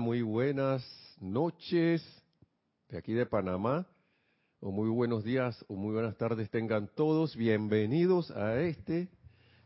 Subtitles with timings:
[0.00, 0.82] Muy buenas
[1.20, 2.02] noches
[2.88, 3.86] de aquí de Panamá,
[4.58, 7.36] o muy buenos días o muy buenas tardes tengan todos.
[7.36, 9.10] Bienvenidos a este,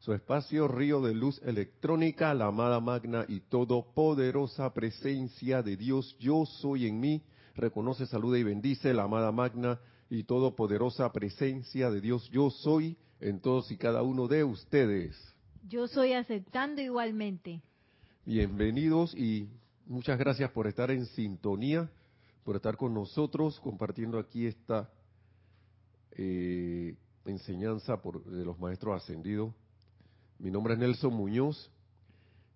[0.00, 6.16] su espacio Río de Luz Electrónica, la amada magna y todopoderosa presencia de Dios.
[6.18, 7.22] Yo soy en mí.
[7.55, 9.78] Reconoce, saluda y bendice la amada magna
[10.10, 12.28] y todopoderosa presencia de Dios.
[12.30, 15.17] Yo soy en todos y cada uno de ustedes.
[15.68, 17.62] Yo soy aceptando igualmente.
[18.27, 19.48] Bienvenidos y
[19.86, 21.90] muchas gracias por estar en sintonía,
[22.45, 24.90] por estar con nosotros compartiendo aquí esta
[26.12, 29.55] eh, enseñanza por, de los maestros ascendidos.
[30.39, 31.70] Mi nombre es Nelson Muñoz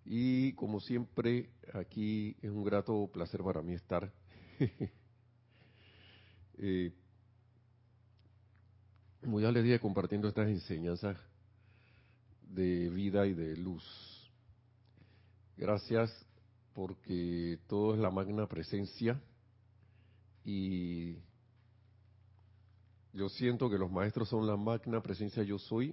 [0.05, 4.11] y como siempre aquí es un grato placer para mí estar.
[6.59, 6.93] eh,
[9.23, 11.17] como ya les dije, compartiendo estas enseñanzas
[12.43, 13.85] de vida y de luz.
[15.57, 16.28] Gracias
[16.79, 19.21] porque todo es la magna presencia
[20.45, 21.17] y
[23.13, 25.93] yo siento que los maestros son la magna presencia yo soy,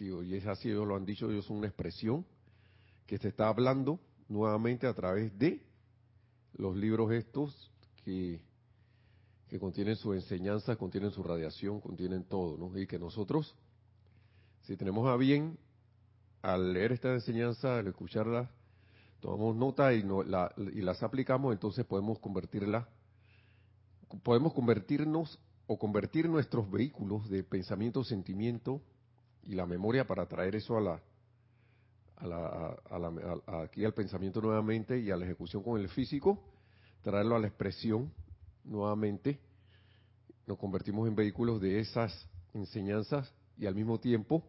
[0.00, 2.24] y es así, ellos lo han dicho, ellos son una expresión
[3.06, 5.66] que se está hablando nuevamente a través de
[6.54, 7.70] los libros estos
[8.02, 8.40] que,
[9.48, 12.78] que contienen su enseñanza, contienen su radiación, contienen todo, ¿no?
[12.78, 13.54] Y que nosotros,
[14.62, 15.58] si tenemos a bien
[16.40, 18.50] al leer esta enseñanza, al escucharla,
[19.22, 22.88] tomamos nota y, no, la, y las aplicamos, entonces podemos convertirla,
[24.24, 25.38] podemos convertirnos
[25.68, 28.82] o convertir nuestros vehículos de pensamiento, sentimiento
[29.44, 31.02] y la memoria para traer eso a la,
[32.16, 36.42] a la, a la aquí al pensamiento nuevamente y a la ejecución con el físico,
[37.02, 38.12] traerlo a la expresión
[38.64, 39.38] nuevamente.
[40.48, 44.42] Nos convertimos en vehículos de esas enseñanzas y al mismo tiempo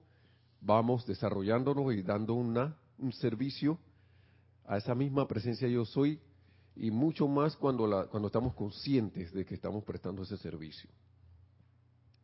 [0.61, 3.78] vamos desarrollándonos y dando una, un servicio
[4.66, 6.19] a esa misma presencia yo soy
[6.75, 10.90] y mucho más cuando, la, cuando estamos conscientes de que estamos prestando ese servicio.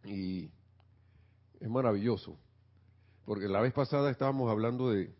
[0.05, 0.49] Y
[1.59, 2.37] es maravilloso,
[3.25, 5.13] porque la vez pasada estábamos hablando de,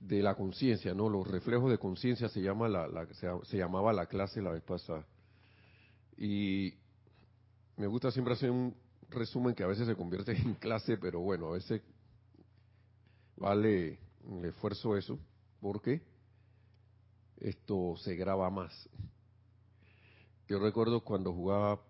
[0.00, 1.08] de la conciencia, ¿no?
[1.08, 4.62] Los reflejos de conciencia se, llama la, la se, se llamaba la clase la vez
[4.62, 5.06] pasada.
[6.16, 6.74] Y
[7.76, 8.74] me gusta siempre hacer un
[9.08, 11.80] resumen que a veces se convierte en clase, pero bueno, a veces
[13.36, 15.18] vale el esfuerzo eso
[15.60, 16.02] porque
[17.40, 18.88] esto se graba más.
[20.48, 21.80] Yo recuerdo cuando jugaba,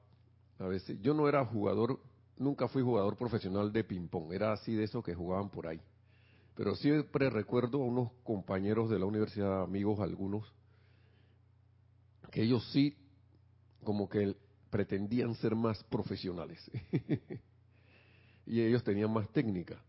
[0.59, 2.01] a veces, yo no era jugador,
[2.37, 5.81] nunca fui jugador profesional de ping-pong, era así de esos que jugaban por ahí.
[6.55, 10.53] Pero siempre recuerdo a unos compañeros de la universidad, amigos algunos,
[12.33, 12.97] que ellos sí,
[13.85, 14.37] como que
[14.71, 16.59] pretendían ser más profesionales.
[18.47, 19.81] y ellos tenían más técnica.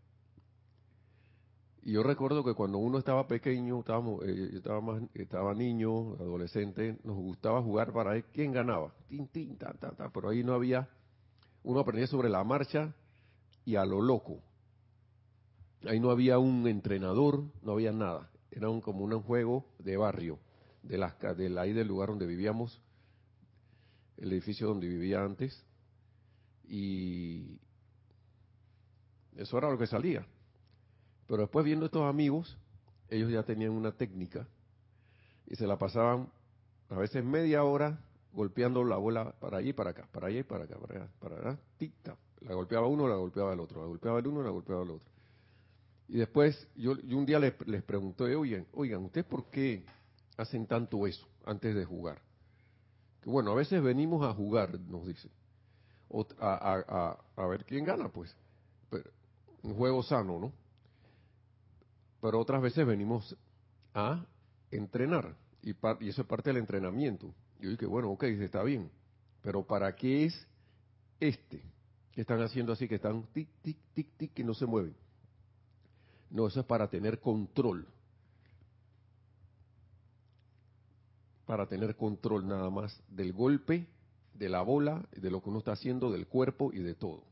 [1.82, 6.98] Y yo recuerdo que cuando uno estaba pequeño, estábamos, eh, estaba, más, estaba niño, adolescente,
[7.04, 8.92] nos gustaba jugar para ver quién ganaba.
[9.32, 10.88] Tin, ta, ta, ta, pero ahí no había,
[11.62, 12.94] uno aprendía sobre la marcha
[13.64, 14.42] y a lo loco.
[15.86, 18.30] Ahí no había un entrenador, no había nada.
[18.50, 20.38] Era un, como un juego de barrio,
[20.82, 22.82] de, las, de ahí del lugar donde vivíamos,
[24.18, 25.64] el edificio donde vivía antes.
[26.68, 27.58] Y
[29.34, 30.26] eso era lo que salía.
[31.30, 32.58] Pero después viendo estos amigos,
[33.08, 34.48] ellos ya tenían una técnica
[35.46, 36.28] y se la pasaban
[36.88, 38.00] a veces media hora
[38.32, 41.12] golpeando la bola para allí y para acá, para allá y para acá, para allá,
[41.20, 41.92] para allá, tic
[42.40, 45.08] La golpeaba uno, la golpeaba el otro, la golpeaba el uno, la golpeaba el otro.
[46.08, 49.84] Y después yo, yo un día les, les pregunté, oigan, oigan, ¿ustedes por qué
[50.36, 52.20] hacen tanto eso antes de jugar?
[53.22, 55.30] Que bueno, a veces venimos a jugar, nos dicen,
[56.40, 58.36] a, a, a ver quién gana, pues.
[58.90, 59.08] Pero,
[59.62, 60.59] un juego sano, ¿no?
[62.20, 63.36] Pero otras veces venimos
[63.94, 64.24] a
[64.70, 65.70] entrenar y,
[66.08, 67.34] eso es parte del entrenamiento.
[67.60, 68.90] Yo dije, bueno, ok, está bien,
[69.42, 70.46] pero ¿para qué es
[71.18, 71.62] este?
[72.12, 74.94] Que están haciendo así, que están tic, tic, tic, tic, que no se mueven.
[76.30, 77.86] No, eso es para tener control.
[81.44, 83.86] Para tener control nada más del golpe,
[84.34, 87.24] de la bola, de lo que uno está haciendo, del cuerpo y de todo.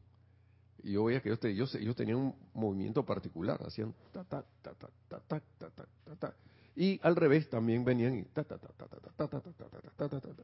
[0.82, 4.88] Y yo veía que ellos, ellos, tenían un movimiento particular, hacían ta ta ta ta
[5.08, 6.34] ta ta ta ta ta ta
[6.76, 9.52] y al revés también venían y ta ta ta ta ta ta ta ta ta
[9.96, 10.42] ta ta ta ta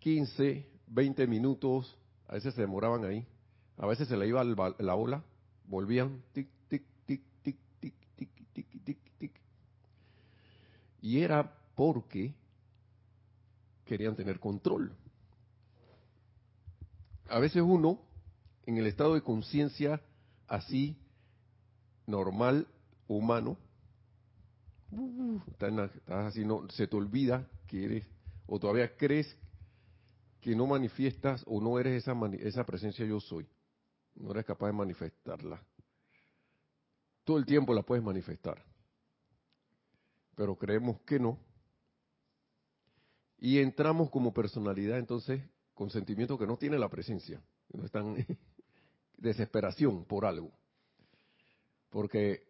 [0.00, 1.96] 15, 20 minutos,
[2.26, 3.24] a veces se demoraban ahí,
[3.78, 5.22] a veces se le iba la bola,
[5.68, 9.40] volvían tic tic tic tic tic tic tic tic tic
[11.00, 12.34] y era porque
[13.84, 14.92] querían tener control.
[17.28, 18.00] A veces uno
[18.64, 20.00] en el estado de conciencia
[20.46, 20.96] así,
[22.06, 22.66] normal,
[23.06, 23.56] humano,
[25.50, 28.06] estás, así, no, se te olvida que eres,
[28.46, 29.36] o todavía crees
[30.40, 33.48] que no manifiestas o no eres esa, esa presencia yo soy.
[34.14, 35.64] No eres capaz de manifestarla.
[37.24, 38.62] Todo el tiempo la puedes manifestar.
[40.34, 41.38] Pero creemos que no.
[43.38, 45.42] Y entramos como personalidad entonces
[45.74, 47.40] con sentimiento que no tiene la presencia.
[47.72, 48.16] No están
[49.16, 50.52] desesperación por algo.
[51.90, 52.42] Porque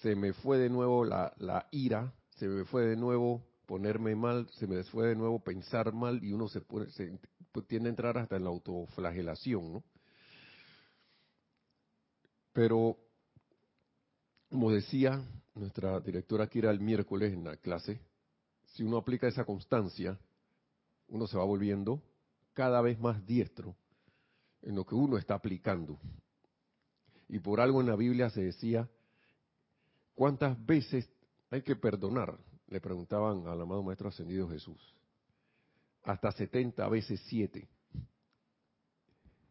[0.00, 4.66] se me fue de nuevo la, ira, se me fue de nuevo ponerme mal, se
[4.66, 7.18] me fue de nuevo pensar mal y uno se, puede, se
[7.66, 9.84] tiende a entrar hasta en la autoflagelación, ¿no?
[12.52, 12.96] Pero,
[14.48, 15.22] como decía
[15.54, 18.00] nuestra directora Kira el miércoles en la clase,
[18.66, 20.18] si uno aplica esa constancia,
[21.08, 22.02] uno se va volviendo
[22.54, 23.76] cada vez más diestro
[24.66, 25.98] en lo que uno está aplicando.
[27.28, 28.88] Y por algo en la Biblia se decía,
[30.14, 31.08] ¿cuántas veces
[31.50, 32.36] hay que perdonar?
[32.66, 34.94] Le preguntaban al amado Maestro Ascendido Jesús.
[36.02, 37.66] Hasta 70 veces 7.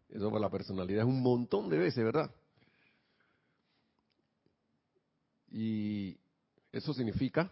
[0.09, 2.29] Eso para la personalidad es un montón de veces, ¿verdad?
[5.49, 6.17] Y
[6.73, 7.49] eso significa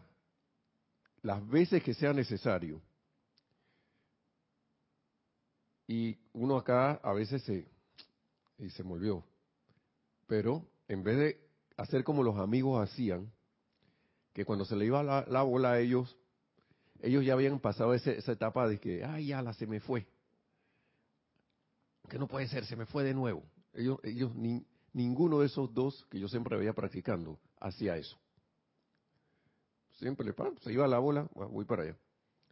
[1.22, 2.82] las veces que sea necesario.
[5.88, 7.68] Y uno acá a veces se,
[8.58, 9.24] y se volvió.
[10.28, 11.48] Pero en vez de
[11.78, 13.32] hacer como los amigos hacían,
[14.34, 16.18] que cuando se le iba la, bola a ellos,
[17.02, 20.08] ellos ya habían pasado esa etapa de que, ay, ya la se me fue.
[22.10, 23.44] Que no puede ser, se me fue de nuevo.
[23.74, 28.18] Ellos, ellos ni, ninguno de esos dos que yo siempre veía practicando hacía eso.
[29.94, 31.98] Siempre le se iba la bola, voy para allá.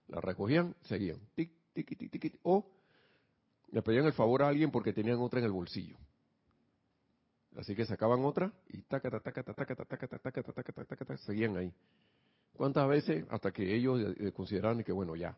[0.07, 2.69] La recogían, seguían, tic, tic, tic, tic, o
[3.71, 5.97] le pedían el favor a alguien porque tenían otra en el bolsillo.
[7.57, 11.73] Así que sacaban otra y taca, taca, taca, taca, taca, taca, taca, taca, seguían ahí.
[12.53, 13.25] ¿Cuántas veces?
[13.29, 15.37] Hasta que ellos consideraban que, bueno, ya.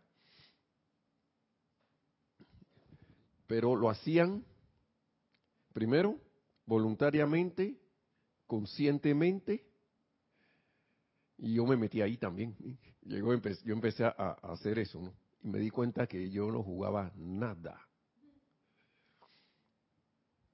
[3.47, 4.43] Pero lo hacían,
[5.73, 6.19] primero,
[6.65, 7.79] voluntariamente,
[8.47, 9.65] conscientemente,
[11.37, 12.55] y yo me metí ahí también.
[13.01, 15.13] Llegó, yo empecé a, hacer eso, ¿no?
[15.41, 17.79] Y me di cuenta que yo no jugaba nada.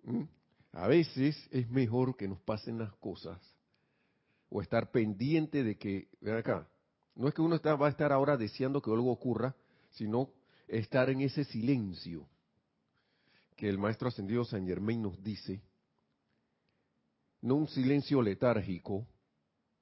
[0.09, 0.23] ¿Mm?
[0.73, 3.39] A veces es mejor que nos pasen las cosas
[4.49, 6.67] o estar pendiente de que, ven acá,
[7.15, 9.55] no es que uno va a estar ahora deseando que algo ocurra,
[9.91, 10.31] sino
[10.67, 12.27] estar en ese silencio
[13.55, 15.61] que el maestro ascendido San Germain nos dice,
[17.41, 19.05] no un silencio letárgico,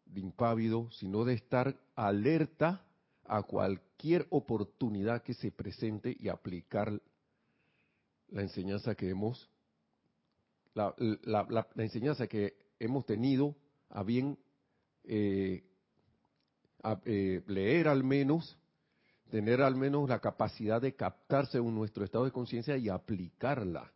[0.06, 2.86] de impávido, sino de estar alerta
[3.26, 7.02] a cualquier oportunidad que se presente y aplicar
[8.30, 9.50] la enseñanza que hemos
[10.78, 13.56] la, la, enseñanza que hemos tenido
[13.90, 14.38] a bien
[15.04, 15.64] eh,
[17.06, 18.58] eh, leer al menos,
[19.32, 23.92] tener al menos la capacidad de captarse en nuestro estado de conciencia y aplicarla.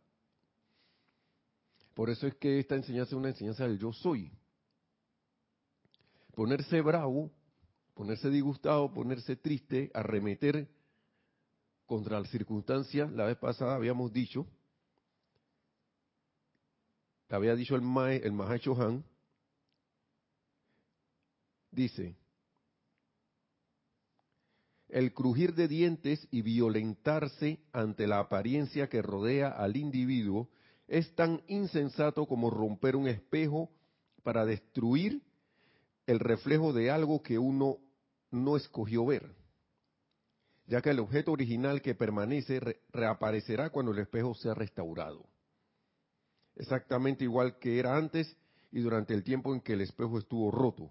[1.94, 4.32] Por eso es que esta enseñanza es una enseñanza del yo soy.
[6.34, 7.30] Ponerse bravo,
[7.94, 10.68] ponerse disgustado, ponerse triste, arremeter
[11.86, 14.46] contra las circunstancias, la vez pasada habíamos dicho,
[17.36, 18.34] había dicho el, Mae, el
[21.70, 22.14] dice,
[24.88, 30.50] el crujir de dientes y violentarse ante la apariencia que rodea al individuo
[30.86, 33.70] es tan insensato como romper un espejo
[34.22, 35.22] para destruir
[36.06, 37.78] el reflejo de algo que uno
[38.30, 39.34] no escogió ver,
[40.66, 42.60] ya que el objeto original que permanece
[42.92, 45.31] reaparecerá cuando el espejo sea restaurado
[46.56, 48.36] exactamente igual que era antes
[48.70, 50.90] y durante el tiempo en que el espejo estuvo roto.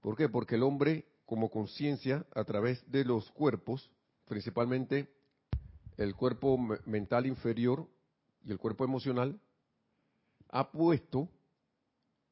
[0.00, 0.28] ¿Por qué?
[0.28, 3.90] Porque el hombre, como conciencia, a través de los cuerpos,
[4.26, 5.08] principalmente
[5.96, 7.88] el cuerpo mental inferior
[8.44, 9.40] y el cuerpo emocional,
[10.48, 11.28] ha puesto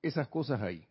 [0.03, 0.87] esas cosas ahí.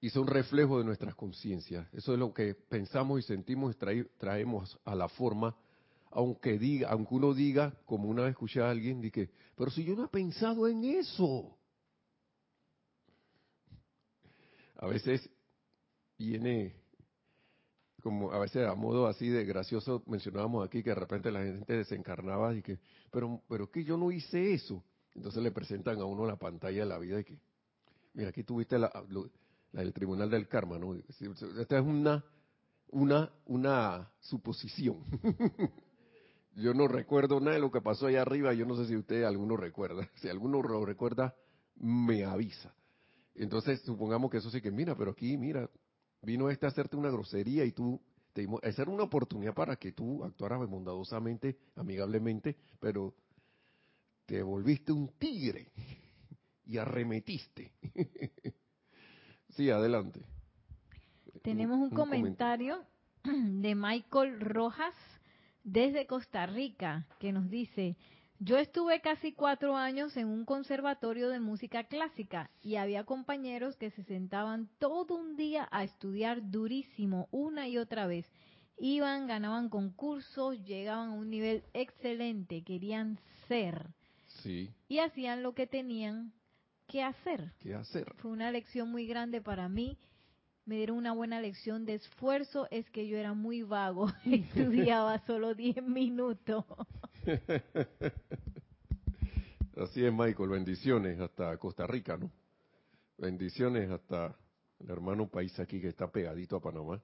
[0.00, 1.86] Y son reflejo de nuestras conciencias.
[1.92, 5.56] Eso es lo que pensamos y sentimos y traemos a la forma
[6.12, 9.94] aunque diga, aunque uno diga, como una vez escuché a alguien, dije, pero si yo
[9.94, 11.56] no he pensado en eso.
[14.76, 15.28] A veces
[16.18, 16.74] viene,
[18.02, 21.76] como a veces a modo así de gracioso, mencionábamos aquí que de repente la gente
[21.76, 22.78] desencarnaba y que,
[23.10, 24.84] pero, pero que yo no hice eso.
[25.14, 27.38] Entonces le presentan a uno la pantalla de la vida y que,
[28.14, 28.90] mira, aquí tuviste la,
[29.72, 30.94] la del Tribunal del Karma, ¿no?
[30.94, 32.24] Esta es una,
[32.90, 35.04] una, una suposición.
[36.54, 39.24] Yo no recuerdo nada de lo que pasó allá arriba, yo no sé si usted
[39.24, 40.08] alguno recuerda.
[40.16, 41.34] Si alguno lo recuerda,
[41.76, 42.74] me avisa.
[43.34, 45.70] Entonces, supongamos que eso sí que, mira, pero aquí, mira,
[46.20, 48.00] vino este a hacerte una grosería y tú,
[48.34, 53.14] te, esa era una oportunidad para que tú actuaras bondadosamente, amigablemente, pero
[54.26, 55.72] te volviste un tigre
[56.66, 57.72] y arremetiste.
[59.56, 60.20] sí, adelante.
[61.42, 62.84] Tenemos un, comentario
[63.24, 64.94] de Michael Rojas
[65.64, 67.96] desde Costa Rica que nos dice,
[68.38, 73.90] yo estuve casi cuatro años en un conservatorio de música clásica y había compañeros que
[73.90, 78.26] se sentaban todo un día a estudiar durísimo una y otra vez.
[78.78, 83.90] Iban, ganaban concursos, llegaban a un nivel excelente, querían ser.
[84.26, 84.74] Sí.
[84.88, 86.32] Y hacían lo que tenían
[86.88, 87.52] que hacer.
[87.60, 88.12] ¿Qué hacer?
[88.16, 89.98] Fue una lección muy grande para mí
[90.64, 95.54] me dieron una buena lección de esfuerzo es que yo era muy vago, estudiaba solo
[95.54, 96.64] 10 minutos.
[99.76, 102.30] Así es, Michael, bendiciones hasta Costa Rica, ¿no?
[103.18, 104.36] Bendiciones hasta
[104.80, 107.02] el hermano país aquí que está pegadito a Panamá.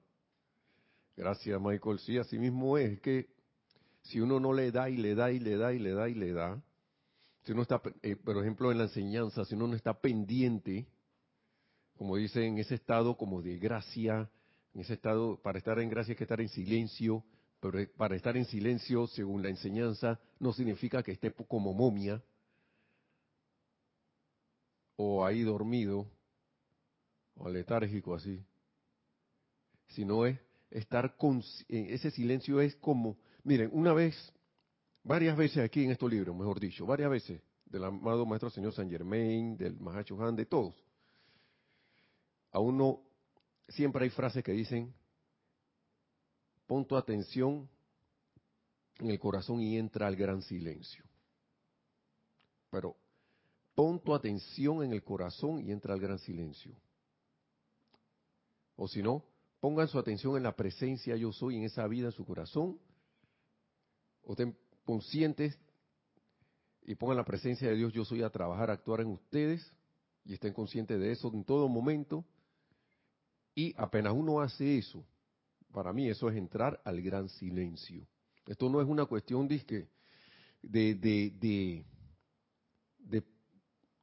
[1.17, 1.99] Gracias, Michael.
[1.99, 3.27] Sí, así mismo es, que
[4.03, 6.13] si uno no le da y le da y le da y le da y
[6.13, 6.61] le da,
[7.43, 10.87] si uno está, eh, por ejemplo, en la enseñanza, si uno no está pendiente,
[11.99, 14.29] como dice, en ese estado como de gracia,
[14.73, 17.25] en ese estado, para estar en gracia hay que estar en silencio,
[17.59, 22.23] pero para estar en silencio, según la enseñanza, no significa que esté como momia
[24.95, 26.09] o ahí dormido
[27.35, 28.41] o letárgico así,
[29.89, 30.39] sino es
[30.71, 34.15] estar con ese silencio es como, miren, una vez,
[35.03, 38.89] varias veces aquí en estos libros, mejor dicho, varias veces, del amado Maestro Señor San
[38.89, 40.81] Germain, del Mahacho Han, de todos,
[42.51, 43.01] a uno
[43.67, 44.93] siempre hay frases que dicen,
[46.65, 47.69] pon tu atención
[48.99, 51.03] en el corazón y entra al gran silencio.
[52.69, 52.95] Pero
[53.75, 56.75] pon tu atención en el corazón y entra al gran silencio.
[58.75, 59.23] O si no,
[59.59, 62.79] pongan su atención en la presencia yo soy en esa vida en su corazón.
[64.23, 65.57] O estén conscientes
[66.83, 69.71] y pongan la presencia de Dios yo soy a trabajar, a actuar en ustedes
[70.25, 72.25] y estén conscientes de eso en todo momento
[73.59, 75.03] y apenas uno hace eso,
[75.73, 78.07] para mí eso es entrar al gran silencio.
[78.47, 79.85] Esto no es una cuestión de,
[80.61, 81.85] de, de,
[82.99, 83.23] de,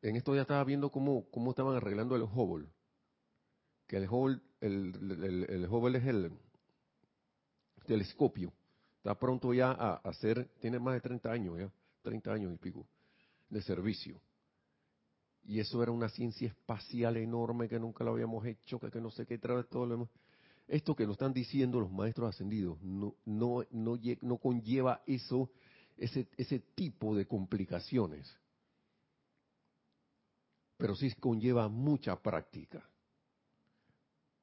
[0.02, 2.68] en esto ya estaba viendo cómo, cómo estaban arreglando el Hubble.
[3.86, 6.32] Que el Hubble, el, el, Hubble es el
[7.86, 8.52] telescopio.
[8.98, 11.72] Está pronto ya a hacer, tiene más de 30 años ya,
[12.02, 12.86] 30 años y pico
[13.48, 14.20] de servicio
[15.46, 19.26] y eso era una ciencia espacial enorme que nunca lo habíamos hecho, que, no sé
[19.26, 20.08] qué trae todo lo demás.
[20.66, 25.50] Esto que nos están diciendo los maestros ascendidos no, no, no, no conlleva eso,
[25.96, 28.28] ese, ese tipo de complicaciones,
[30.76, 32.84] pero sí conlleva mucha práctica,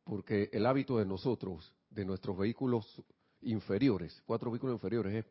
[0.05, 3.03] porque el hábito de nosotros, de nuestros vehículos
[3.41, 5.25] inferiores, cuatro vehículos inferiores,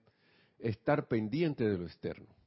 [0.59, 2.42] es estar pendiente de lo externo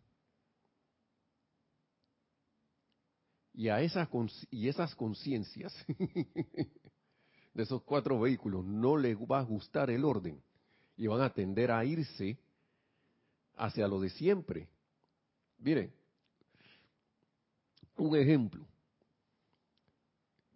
[3.56, 4.10] y a esas
[4.52, 5.74] y esas conciencias
[7.54, 10.42] de esos cuatro vehículos no les va a gustar el orden
[10.98, 12.38] y van a tender a irse
[13.56, 14.68] hacia lo de siempre.
[15.60, 15.92] Miren,
[17.98, 18.66] un ejemplo.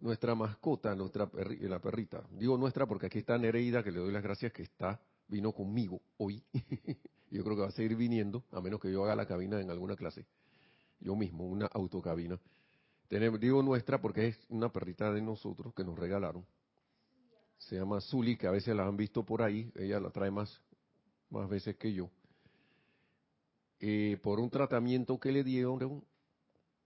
[0.00, 1.30] Nuestra mascota, nuestra
[1.60, 4.98] la perrita, digo nuestra porque aquí está Nereida, que le doy las gracias que está,
[5.28, 6.42] vino conmigo hoy.
[7.30, 9.70] yo creo que va a seguir viniendo, a menos que yo haga la cabina en
[9.70, 10.24] alguna clase.
[11.00, 12.38] Yo mismo, una autocabina
[13.18, 16.46] digo nuestra porque es una perrita de nosotros que nos regalaron.
[17.58, 19.70] Se llama Zuli, que a veces la han visto por ahí.
[19.74, 20.60] Ella la trae más,
[21.28, 22.08] más veces que yo.
[23.80, 26.04] Eh, por un tratamiento que le dieron,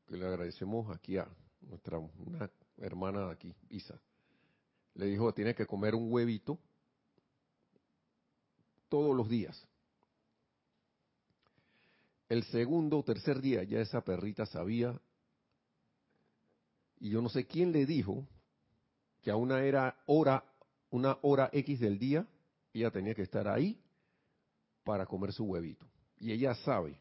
[0.06, 1.28] que le agradecemos aquí a
[1.60, 4.00] nuestra una hermana de aquí, Isa.
[4.94, 6.58] Le dijo, tiene que comer un huevito
[8.88, 9.66] todos los días.
[12.28, 14.98] El segundo o tercer día ya esa perrita sabía
[17.04, 18.26] y yo no sé quién le dijo
[19.20, 20.42] que a una era hora,
[20.88, 22.26] una hora X del día,
[22.72, 23.78] ella tenía que estar ahí
[24.84, 25.86] para comer su huevito.
[26.18, 26.98] Y ella sabe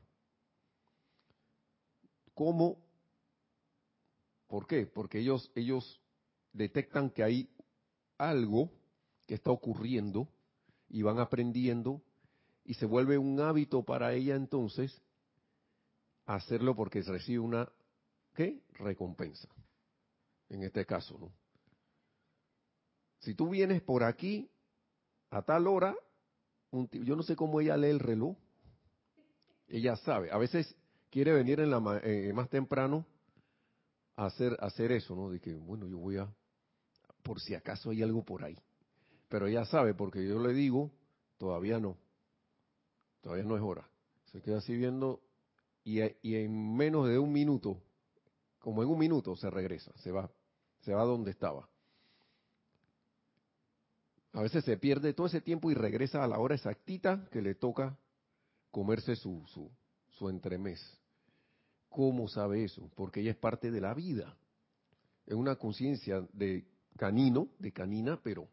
[2.34, 2.84] cómo,
[4.48, 4.88] ¿por qué?
[4.88, 6.02] Porque ellos, ellos
[6.52, 7.50] detectan que hay
[8.18, 8.70] algo
[9.26, 10.28] que está ocurriendo
[10.90, 12.02] y van aprendiendo
[12.66, 15.02] y se vuelve un hábito para ella entonces
[16.26, 17.72] hacerlo porque recibe una
[18.36, 18.62] ¿qué?
[18.74, 19.48] recompensa
[20.56, 21.32] en este caso, ¿no?
[23.20, 24.50] Si tú vienes por aquí
[25.30, 25.96] a tal hora,
[26.72, 28.36] yo no sé cómo ella lee el reloj,
[29.68, 30.76] ella sabe, a veces
[31.10, 33.06] quiere venir en la, eh, más temprano
[34.16, 35.30] hacer, hacer eso, ¿no?
[35.30, 36.28] De que, bueno, yo voy a,
[37.24, 38.58] por si acaso hay algo por ahí.
[39.30, 40.92] Pero ella sabe, porque yo le digo,
[41.38, 41.98] todavía no.
[43.22, 43.88] Todavía no es hora.
[44.26, 45.22] Se queda así viendo
[45.84, 46.00] y
[46.36, 47.82] en menos de un minuto,
[48.60, 50.30] como en un minuto, se regresa, se va,
[50.84, 51.68] se va donde estaba.
[54.34, 57.56] A veces se pierde todo ese tiempo y regresa a la hora exactita que le
[57.56, 57.98] toca
[58.72, 59.70] comerse su, su,
[60.10, 60.82] su entremés.
[61.90, 62.90] ¿Cómo sabe eso?
[62.96, 64.36] Porque ella es parte de la vida.
[65.26, 66.66] Es una conciencia de
[66.98, 68.48] canino, de canina, pero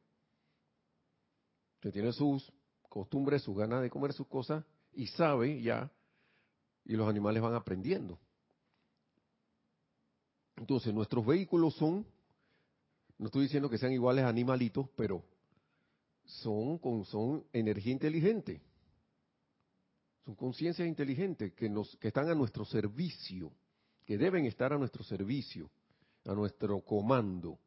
[1.80, 2.52] que tiene sus
[2.88, 5.90] costumbres, sus ganas de comer sus cosas y sabe ya,
[6.84, 8.18] y los animales van aprendiendo.
[10.56, 12.06] Entonces, nuestros vehículos son,
[13.20, 15.22] no estoy diciendo que sean iguales animalitos, pero
[16.24, 18.62] son, con, son energía inteligente.
[20.24, 23.52] Son conciencias inteligentes que, que están a nuestro servicio,
[24.06, 25.70] que deben estar a nuestro servicio,
[26.24, 27.58] a nuestro comando,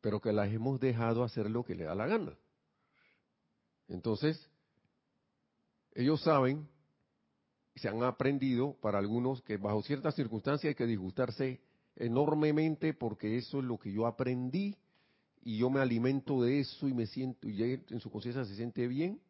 [0.00, 2.38] pero que las hemos dejado hacer lo que le da la gana.
[3.88, 4.48] Entonces,
[5.92, 6.68] ellos saben,
[7.74, 11.65] se han aprendido para algunos que bajo ciertas circunstancias hay que disgustarse
[11.96, 14.76] enormemente porque eso es lo que yo aprendí
[15.42, 18.88] y yo me alimento de eso y me siento, y en su conciencia se siente
[18.88, 19.20] bien,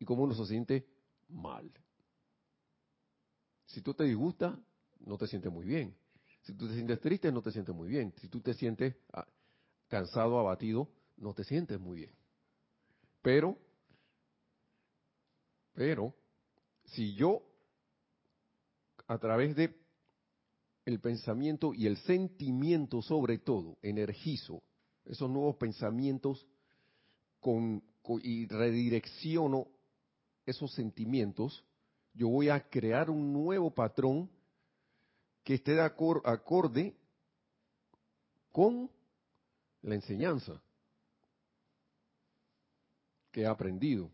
[0.00, 0.84] y como uno se siente
[1.28, 1.70] mal.
[3.66, 4.58] Si tú te disgusta,
[4.98, 5.94] no te sientes muy bien.
[6.42, 8.12] Si tú te sientes triste, no te sientes muy bien.
[8.20, 9.26] Si tú te sientes ah,
[9.86, 12.12] cansado, abatido, no te sientes muy bien.
[13.22, 13.56] Pero,
[15.72, 16.12] pero,
[16.86, 17.42] si yo,
[19.06, 19.81] a través de
[20.84, 24.62] el pensamiento y el sentimiento sobre todo, energizo
[25.04, 26.46] esos nuevos pensamientos
[28.22, 29.68] y redirecciono
[30.46, 31.64] esos sentimientos,
[32.14, 34.30] yo voy a crear un nuevo patrón
[35.44, 36.94] que esté de acorde
[38.50, 38.90] con
[39.82, 40.62] la enseñanza
[43.30, 44.10] que he aprendido.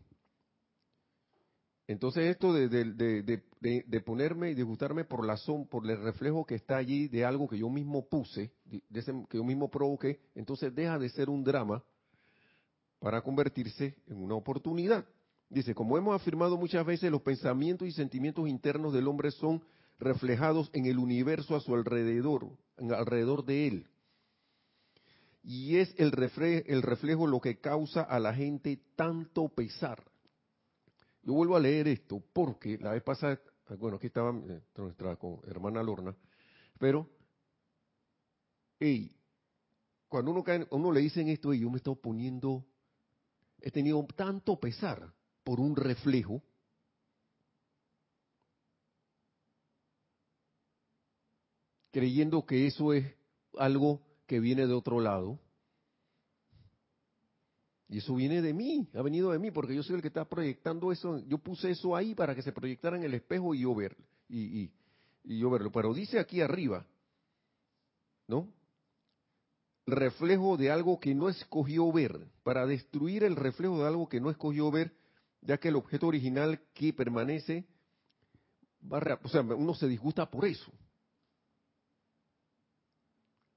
[1.87, 3.43] Entonces esto de, de,
[4.05, 7.47] ponerme y de gustarme por la son, por el reflejo que está allí de algo
[7.47, 11.83] que yo mismo puse, que yo mismo provoqué, entonces deja de ser un drama
[12.99, 15.05] para convertirse en una oportunidad.
[15.49, 19.63] Dice, como hemos afirmado muchas veces, los pensamientos y sentimientos internos del hombre son
[19.97, 23.87] reflejados en el universo a su alrededor, alrededor de él.
[25.43, 26.13] Y es el
[26.67, 30.03] el reflejo lo que causa a la gente tanto pesar
[31.23, 33.39] yo vuelvo a leer esto porque la vez pasada,
[33.77, 36.15] bueno, aquí estaba eh, nuestra hermana Lorna,
[36.79, 37.07] pero,
[38.79, 39.15] hey,
[40.07, 42.65] cuando uno, cae, uno le dicen esto y yo me estoy poniendo,
[43.61, 46.41] he tenido tanto pesar por un reflejo,
[51.91, 53.05] creyendo que eso es
[53.57, 55.39] algo que viene de otro lado,
[57.89, 60.23] y eso viene de mí, ha venido de mí, porque yo soy el que está
[60.23, 61.17] proyectando eso.
[61.27, 63.97] Yo puse eso ahí para que se proyectara en el espejo y yo, ver,
[64.27, 64.71] y,
[65.25, 65.71] y, yo verlo.
[65.71, 66.85] Pero dice aquí arriba,
[68.27, 68.47] ¿no?
[69.87, 74.29] Reflejo de algo que no escogió ver, para destruir el reflejo de algo que no
[74.29, 74.93] escogió ver,
[75.41, 77.65] ya que el objeto original que permanece,
[78.87, 80.71] o sea, uno se disgusta por eso.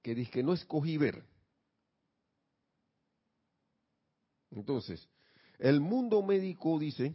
[0.00, 1.22] Que dice que no escogí ver.
[4.52, 5.08] Entonces,
[5.58, 7.14] el mundo médico dice,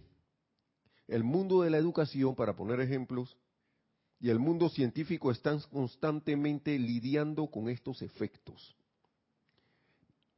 [1.07, 3.37] el mundo de la educación, para poner ejemplos,
[4.19, 8.75] y el mundo científico están constantemente lidiando con estos efectos.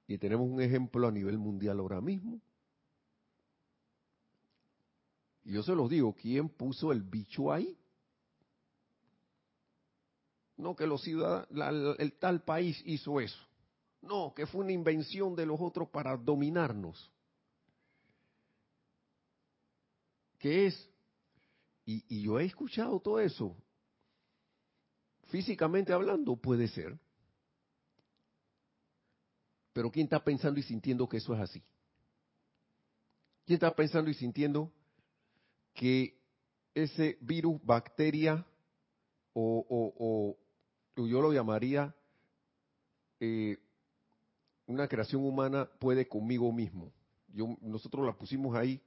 [0.07, 2.41] Y tenemos un ejemplo a nivel mundial ahora mismo.
[5.45, 7.77] Y yo se los digo, ¿quién puso el bicho ahí?
[10.57, 13.48] No que los ciudadanos, el tal país hizo eso.
[14.01, 17.12] No, que fue una invención de los otros para dominarnos.
[20.38, 20.89] ¿Qué es?
[21.85, 23.55] Y, yo he escuchado todo eso.
[25.27, 26.97] Físicamente hablando, puede ser.
[29.73, 31.63] Pero ¿quién está pensando y sintiendo que eso es así?
[33.45, 34.71] ¿Quién está pensando y sintiendo
[35.73, 36.19] que
[36.73, 38.45] ese virus, bacteria,
[39.33, 40.38] o,
[40.95, 41.95] yo lo llamaría
[43.19, 43.57] eh,
[44.69, 46.93] una creación humana puede conmigo mismo.
[47.27, 48.79] Yo, nosotros la pusimos ahí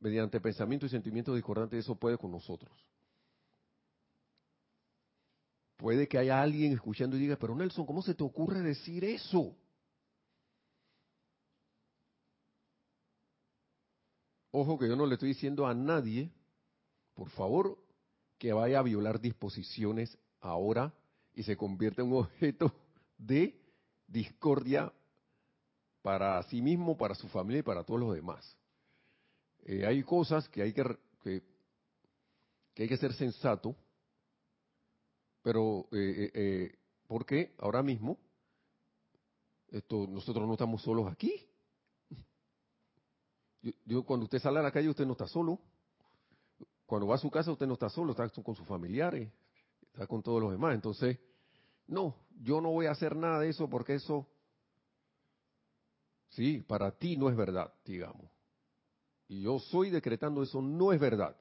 [0.00, 2.72] mediante pensamiento y sentimientos discordantes, eso puede con nosotros.
[5.76, 9.54] Puede que haya alguien escuchando y diga, pero Nelson, ¿cómo se te ocurre decir eso?
[14.50, 16.28] Ojo que yo no le estoy diciendo a nadie,
[17.14, 17.78] por favor,
[18.36, 20.92] que vaya a violar disposiciones ahora
[21.34, 22.74] y se convierte en un objeto
[23.16, 23.56] de
[24.08, 24.92] discordia
[26.02, 28.56] para sí mismo, para su familia y para todos los demás.
[29.64, 30.84] Eh, hay cosas que hay que,
[31.22, 31.42] que,
[32.82, 33.76] hay que ser sensato,
[35.42, 38.18] pero eh, eh, porque ahora mismo
[39.68, 41.46] esto, nosotros no estamos solos aquí.
[43.84, 45.60] Yo, cuando usted sale a la calle usted no está solo.
[46.86, 49.30] Cuando va a su casa usted no está solo, está con sus familiares,
[49.92, 50.74] está con todos los demás.
[50.74, 51.18] Entonces,
[51.86, 54.26] no, yo no voy a hacer nada de eso porque eso,
[56.30, 58.30] sí, para ti no es verdad, digamos.
[59.28, 61.36] Y yo soy decretando eso, no es verdad.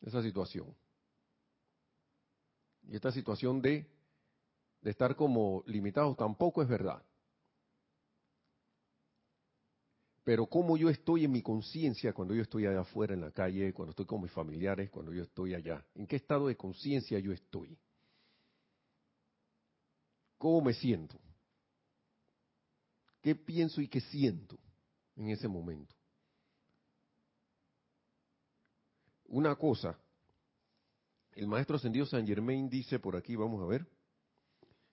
[0.00, 0.74] Esa situación.
[2.86, 3.90] Y esta situación de,
[4.80, 7.02] de estar como limitados tampoco es verdad.
[10.28, 13.72] Pero cómo yo estoy en mi conciencia cuando yo estoy allá afuera en la calle,
[13.72, 15.84] cuando estoy con mis familiares, cuando yo estoy allá.
[15.94, 17.78] ¿En qué estado de conciencia yo estoy?
[20.36, 21.18] ¿Cómo me siento?
[23.22, 24.58] ¿Qué pienso y qué siento
[25.16, 25.98] en ese momento?
[29.28, 29.96] una cosa.
[31.32, 33.86] El maestro ascendido San Germain dice por aquí, vamos a ver.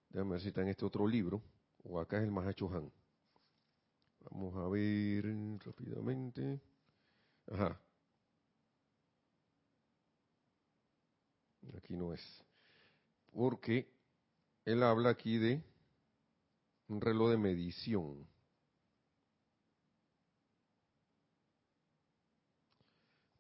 [0.10, 1.42] Déjame ver si está en este otro libro.
[1.84, 2.92] O acá es el Mahacho Han.
[4.30, 5.26] Vamos a ver
[5.66, 6.62] rápidamente.
[7.52, 7.80] Ajá.
[11.78, 12.44] Aquí no es.
[13.34, 13.88] Porque
[14.66, 15.62] él habla aquí de
[16.88, 18.28] un reloj de medición.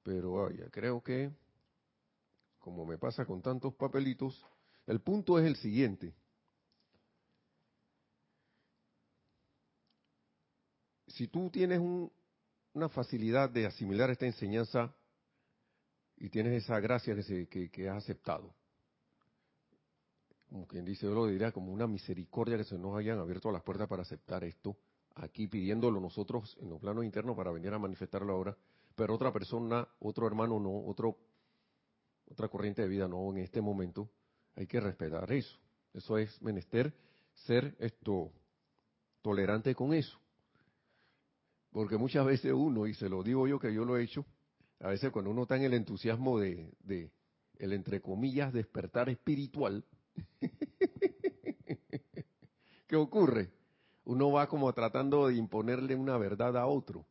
[0.03, 1.31] Pero vaya, creo que,
[2.60, 4.45] como me pasa con tantos papelitos,
[4.86, 6.13] el punto es el siguiente.
[11.08, 11.79] Si tú tienes
[12.73, 14.93] una facilidad de asimilar esta enseñanza
[16.17, 17.15] y tienes esa gracia
[17.49, 18.53] que, que, has aceptado,
[20.55, 23.61] como quien dice, yo lo diría como una misericordia que se nos hayan abierto las
[23.61, 24.77] puertas para aceptar esto,
[25.15, 28.55] aquí pidiéndolo nosotros en los planos internos para venir a manifestarlo ahora,
[28.95, 31.17] pero otra persona, otro hermano no, otro,
[32.31, 34.09] otra corriente de vida no en este momento,
[34.55, 35.59] hay que respetar eso.
[35.93, 36.93] Eso es menester
[37.33, 38.31] ser esto
[39.21, 40.17] tolerante con eso.
[41.69, 44.25] Porque muchas veces uno, y se lo digo yo que yo lo he hecho,
[44.79, 47.11] a veces cuando uno está en el entusiasmo de, de
[47.57, 49.83] el entre comillas despertar espiritual,
[52.88, 53.51] ¿qué ocurre?
[54.06, 57.06] Uno va como tratando de imponerle una verdad a otro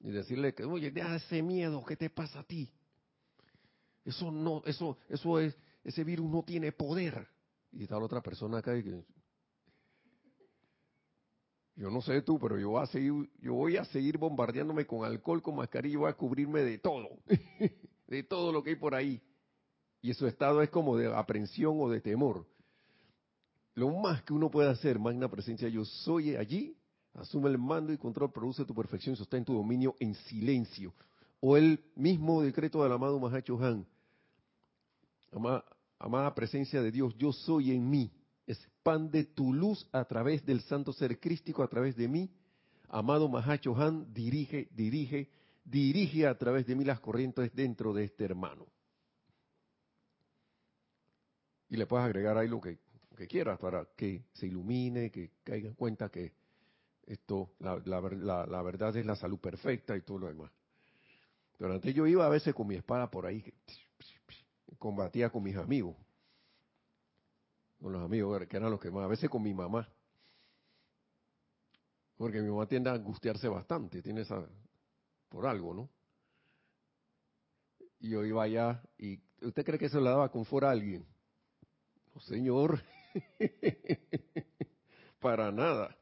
[0.00, 2.72] y decirle que, oye, deja ese miedo, ¿qué te pasa a ti?
[4.04, 7.28] Eso no, eso, eso es, ese virus no tiene poder.
[7.70, 9.04] Y está la otra persona acá y que,
[11.76, 15.04] yo no sé tú, pero yo voy a seguir, yo voy a seguir bombardeándome con
[15.04, 17.18] alcohol, con mascarilla, voy a cubrirme de todo,
[18.06, 19.22] de todo lo que hay por ahí.
[20.02, 22.44] Y su estado es como de aprensión o de temor.
[23.74, 26.76] Lo más que uno puede hacer, magna presencia, yo soy allí,
[27.14, 30.94] Asume el mando y control, produce tu perfección y sostén tu dominio en silencio.
[31.40, 33.86] O el mismo decreto del amado Mahacho Han.
[35.98, 38.10] Amada, presencia de Dios, yo soy en mí.
[38.46, 42.30] Expande tu luz a través del santo ser crístico, a través de mí.
[42.88, 45.28] Amado Mahacho Han, dirige, dirige,
[45.64, 48.66] dirige a través de mí las corrientes dentro de este hermano.
[51.72, 52.78] Y le puedes agregar ahí lo que,
[53.30, 56.34] quieras para que se ilumine, que caiga en cuenta que
[57.06, 60.52] esto, la, la, verdad es la salud perfecta y todo lo demás.
[61.56, 63.42] Pero antes yo iba a veces con mi espada por ahí,
[64.78, 65.96] combatía con mis amigos,
[67.80, 69.88] con los amigos que eran los que más, a veces con mi mamá,
[72.18, 74.46] porque mi mamá tiende a angustiarse bastante, tiene esa,
[75.30, 75.88] por algo, ¿no?
[77.98, 81.10] Y yo iba allá y, ¿usted cree que se le daba confort a alguien?
[82.20, 82.80] Señor,
[85.20, 85.96] para nada.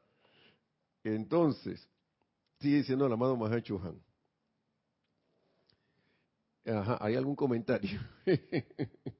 [1.03, 1.87] Entonces,
[2.59, 4.01] sigue diciendo el amado Mahacho Han.
[6.63, 7.99] Ajá, ¿hay algún comentario?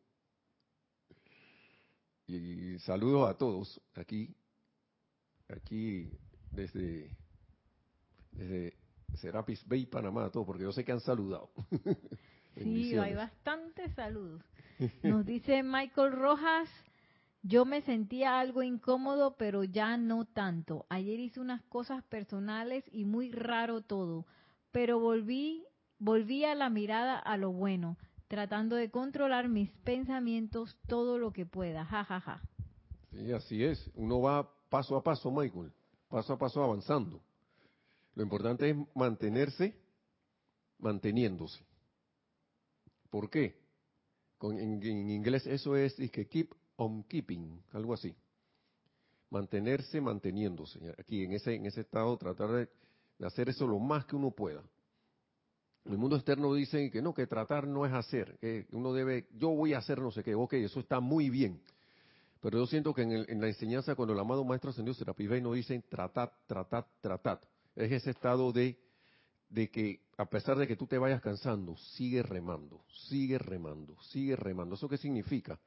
[2.27, 4.33] y saludos a todos aquí,
[5.49, 6.11] aquí
[6.51, 7.17] desde,
[8.31, 8.77] desde
[9.15, 11.49] Serapis Bay, Panamá, a todos, porque yo sé que han saludado.
[12.55, 14.43] sí, hay bastantes saludos.
[15.03, 16.69] Nos dice Michael Rojas,
[17.43, 20.85] yo me sentía algo incómodo, pero ya no tanto.
[20.89, 24.25] Ayer hice unas cosas personales y muy raro todo,
[24.71, 25.63] pero volví,
[25.99, 31.45] volví a la mirada a lo bueno, tratando de controlar mis pensamientos todo lo que
[31.45, 31.85] pueda.
[31.85, 32.41] Ja, ja, ja.
[33.11, 33.89] Sí, así es.
[33.95, 35.71] Uno va paso a paso, Michael,
[36.09, 37.21] paso a paso avanzando.
[38.15, 39.75] Lo importante es mantenerse
[40.79, 41.63] manteniéndose.
[43.11, 43.61] ¿Por qué?
[44.41, 48.15] en, inglés eso es, es que keep on keeping, algo así.
[49.29, 50.79] Mantenerse manteniéndose.
[50.97, 52.69] Aquí en ese, en ese estado, tratar de,
[53.19, 54.63] de hacer eso lo más que uno pueda.
[55.85, 59.27] En el mundo externo dicen que no, que tratar no es hacer, que uno debe,
[59.37, 61.61] yo voy a hacer no sé qué, ok, eso está muy bien.
[62.39, 65.55] Pero yo siento que en, la enseñanza, cuando el amado Maestro Ascendido Serapis Bey nos
[65.55, 67.39] dicen tratad, tratad, tratad,
[67.75, 68.79] es ese estado de,
[69.49, 74.35] de que a pesar de que tú te vayas cansando, sigue remando, sigue remando, sigue
[74.35, 74.75] remando.
[74.75, 75.59] ¿Eso qué significa?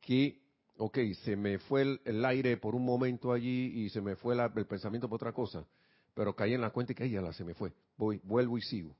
[0.00, 0.42] Que,
[0.76, 4.66] ok, se me fue el, aire por un momento allí y se me fue el
[4.66, 5.64] pensamiento por otra cosa,
[6.14, 7.72] pero caí en la cuenta y que ya la se me fue.
[7.96, 8.96] Voy, vuelvo y sigo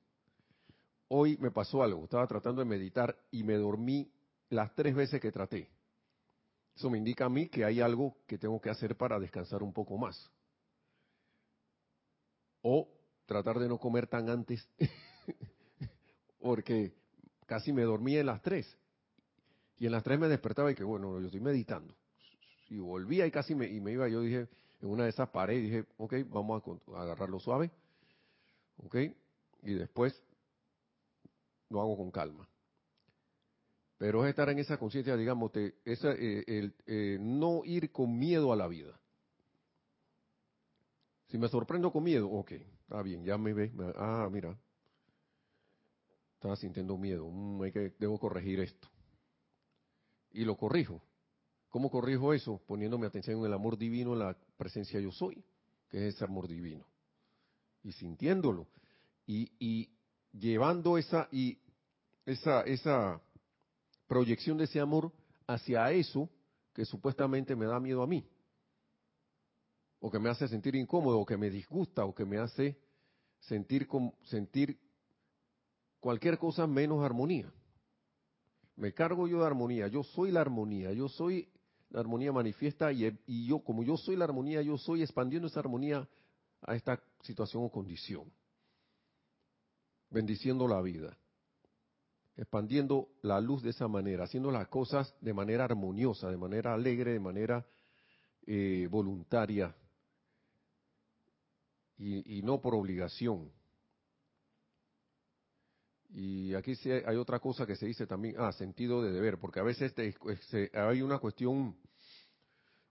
[1.09, 4.11] hoy me pasó algo, estaba tratando de meditar y me dormí
[4.49, 5.71] las tres veces que traté.
[6.75, 9.73] Eso me indica a mí que hay algo que tengo que hacer para descansar un
[9.73, 10.31] poco más.
[12.63, 12.89] O
[13.27, 14.69] tratar de no comer tan antes,
[16.41, 16.95] porque
[17.47, 18.77] casi me dormí en las tres.
[19.79, 21.95] Y en las tres me despertaba y que, bueno, yo estoy meditando.
[22.71, 24.49] Y volvía y casi me, y me iba, yo dije,
[24.81, 26.63] en una de esas paredes, dije, ok, vamos
[26.95, 27.71] a, agarrarlo suave.
[28.85, 28.97] Ok,
[29.63, 30.23] y después
[31.69, 32.49] lo hago con calma.
[33.99, 35.51] Pero es estar en esa conciencia, digamos,
[35.85, 38.99] esa, eh, el, eh, no ir con miedo a la vida.
[41.29, 44.57] Si me sorprendo con miedo, ok, está bien, ya me ve, ah, mira,
[46.35, 48.89] estaba sintiendo miedo, mm, hay que, debo corregir esto.
[50.31, 51.03] Y lo corrijo.
[51.69, 52.61] ¿Cómo corrijo eso?
[52.67, 55.45] Poniéndome atención en el amor divino, en la presencia yo soy,
[55.89, 56.87] que es ese amor divino.
[57.83, 58.69] Y sintiéndolo.
[59.27, 59.91] Y, y,
[60.33, 61.59] llevando esa y
[62.27, 63.21] esa esa
[64.07, 65.11] proyección de ese amor
[65.47, 66.29] hacia eso
[66.75, 68.25] que supuestamente me da miedo a mí
[70.07, 72.79] o que me hace sentir incómodo o que me disgusta o que me hace
[73.41, 73.89] sentir
[74.23, 74.79] sentir
[75.99, 77.53] cualquier cosa menos armonía.
[78.77, 81.49] Me cargo yo de armonía, yo soy la armonía, yo soy
[81.91, 86.09] la armonía manifiesta y, yo como yo soy la armonía, yo soy expandiendo esa armonía
[86.63, 88.33] a esta situación o condición
[90.09, 91.19] bendiciendo la vida,
[92.37, 97.13] expandiendo la luz de esa manera, haciendo las cosas de manera armoniosa, de manera alegre,
[97.13, 97.67] de manera
[98.47, 99.75] eh, voluntaria
[101.99, 103.51] y, no por obligación.
[106.11, 109.61] Y aquí sí hay otra cosa que se dice también, ah, sentido de deber, porque
[109.61, 109.95] a veces
[110.73, 111.77] hay una cuestión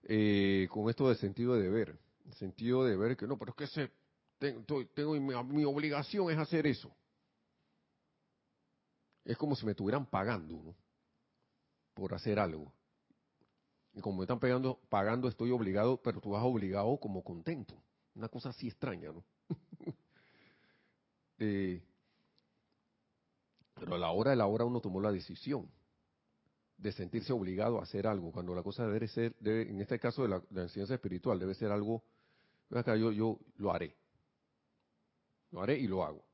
[0.02, 1.98] eh, con esto de sentido de deber,
[2.36, 3.90] sentido de deber que no, pero es que se,
[4.38, 5.14] tengo,
[5.44, 6.94] mi obligación es hacer eso
[9.26, 10.74] es como si me estuvieran pagando
[11.94, 12.72] por hacer algo.
[13.92, 17.74] Y como me están pagando, pagando, estoy obligado, pero tú vas obligado como contento.
[18.16, 19.24] Una cosa así extraña, ¿no?
[21.38, 21.82] Eh,
[23.74, 25.70] pero a la hora de la hora uno tomó la decisión
[26.78, 30.28] de sentirse obligado a hacer algo, cuando la cosa debe ser, en este caso de
[30.28, 32.02] la, enseñanza espiritual, debe ser algo,
[32.70, 33.94] acá yo, yo lo haré.
[35.50, 36.24] Lo haré y lo hago.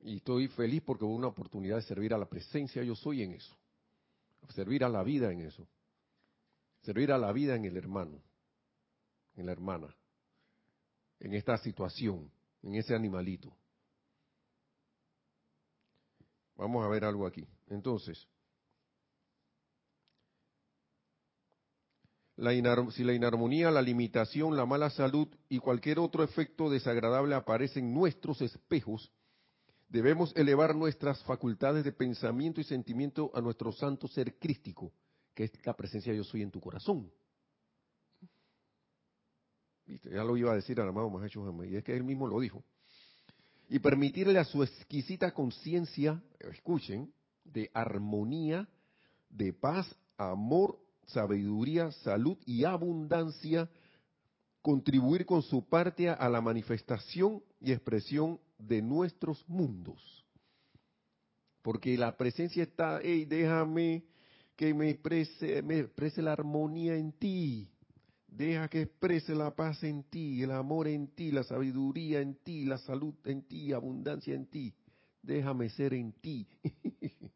[0.00, 3.32] Y estoy feliz porque hubo una oportunidad de servir a la presencia yo soy en
[3.32, 3.56] eso.
[4.50, 5.68] Servir a la vida en eso.
[6.82, 8.20] Servir a la vida en el hermano,
[9.38, 9.94] en la hermana,
[11.20, 12.30] en esta situación,
[12.62, 13.56] en ese animalito.
[16.56, 17.46] Vamos a ver algo aquí.
[17.68, 18.28] Entonces,
[22.36, 22.50] la
[22.90, 27.94] si la inarmonía, la limitación, la mala salud y cualquier otro efecto desagradable aparecen en
[27.94, 29.12] nuestros espejos,
[29.88, 34.92] Debemos elevar nuestras facultades de pensamiento y sentimiento a nuestro santo ser crístico,
[35.34, 37.10] que es la presencia de yo soy en tu corazón.
[40.04, 42.62] Ya lo iba a decir al amado Mahacho y es que él mismo lo dijo.
[43.70, 47.12] Y permitirle a su exquisita conciencia, escuchen,
[47.44, 48.68] de armonía,
[49.30, 53.68] de paz, amor, sabiduría, salud y abundancia,
[54.62, 60.24] contribuir con su parte a la manifestación y expresión de nuestros mundos.
[61.62, 64.04] Porque la presencia está, hey, déjame
[64.56, 64.98] que me
[65.62, 67.70] me exprese la armonía en ti.
[68.28, 72.64] Deja que exprese la paz en ti, el amor en ti, la sabiduría en ti,
[72.64, 74.74] la salud en ti, abundancia en ti.
[75.22, 76.46] Déjame ser en ti.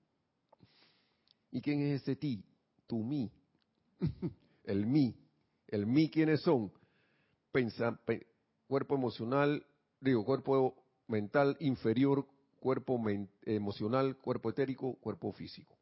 [1.51, 2.45] ¿Y quién es ese ti?
[2.87, 3.31] Tu mí.
[4.65, 5.17] el mí.
[5.67, 6.71] El mí, ¿quiénes son?
[7.51, 7.99] Pensa,
[8.67, 9.67] cuerpo emocional,
[10.01, 10.75] digo, cuerpo
[11.09, 12.27] mental inferior,
[12.61, 13.01] cuerpo
[13.43, 15.82] emocional, cuerpo etérico, cuerpo físico.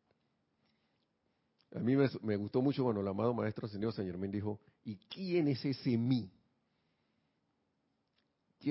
[1.73, 5.49] A mí me, gustó mucho cuando el amado maestro señor Señor me dijo, ¿y quién
[5.49, 6.31] es ese mí?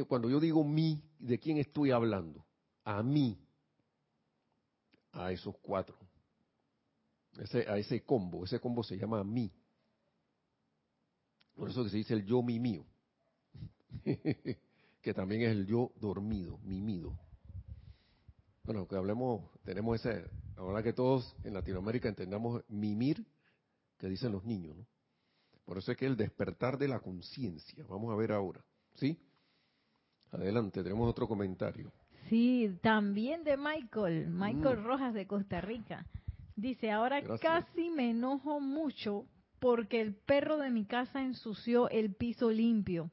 [0.07, 2.45] Cuando yo digo mí, ¿de quién estoy hablando?
[2.83, 3.39] A mí,
[5.13, 5.97] a esos cuatro.
[7.39, 8.45] ese, a ese combo.
[8.45, 9.51] Ese combo se llama mí.
[11.55, 12.85] Por eso que se dice el yo mi mío.
[15.01, 17.17] que también es el yo dormido, mimido.
[18.63, 23.25] Bueno, que hablemos, tenemos ese, ahora que todos en Latinoamérica entendamos mimir,
[23.97, 24.85] que dicen los niños, ¿no?
[25.65, 28.63] Por eso es que el despertar de la conciencia, vamos a ver ahora,
[28.95, 29.19] ¿sí?
[30.31, 31.91] Adelante, tenemos otro comentario.
[32.27, 34.83] Sí, también de Michael, Michael mm.
[34.83, 36.05] Rojas de Costa Rica.
[36.55, 39.25] Dice, ahora casi me enojo mucho
[39.59, 43.11] porque el perro de mi casa ensució el piso limpio,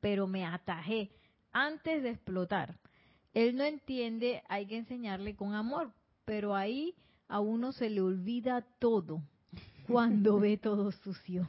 [0.00, 1.10] pero me atajé
[1.52, 2.78] antes de explotar.
[3.34, 5.92] Él no entiende, hay que enseñarle con amor,
[6.24, 6.94] pero ahí
[7.28, 9.22] a uno se le olvida todo
[9.86, 11.48] cuando ve todo sucio.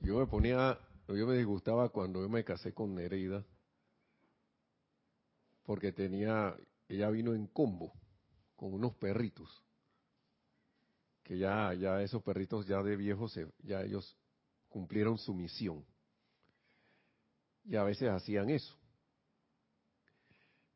[0.00, 3.44] Yo me ponía, yo me disgustaba cuando yo me casé con Nereida,
[5.64, 6.56] porque tenía,
[6.88, 7.92] ella vino en combo
[8.56, 9.62] con unos perritos,
[11.24, 14.16] que ya, ya esos perritos ya de viejos, ya ellos
[14.68, 15.84] cumplieron su misión.
[17.64, 18.77] Y a veces hacían eso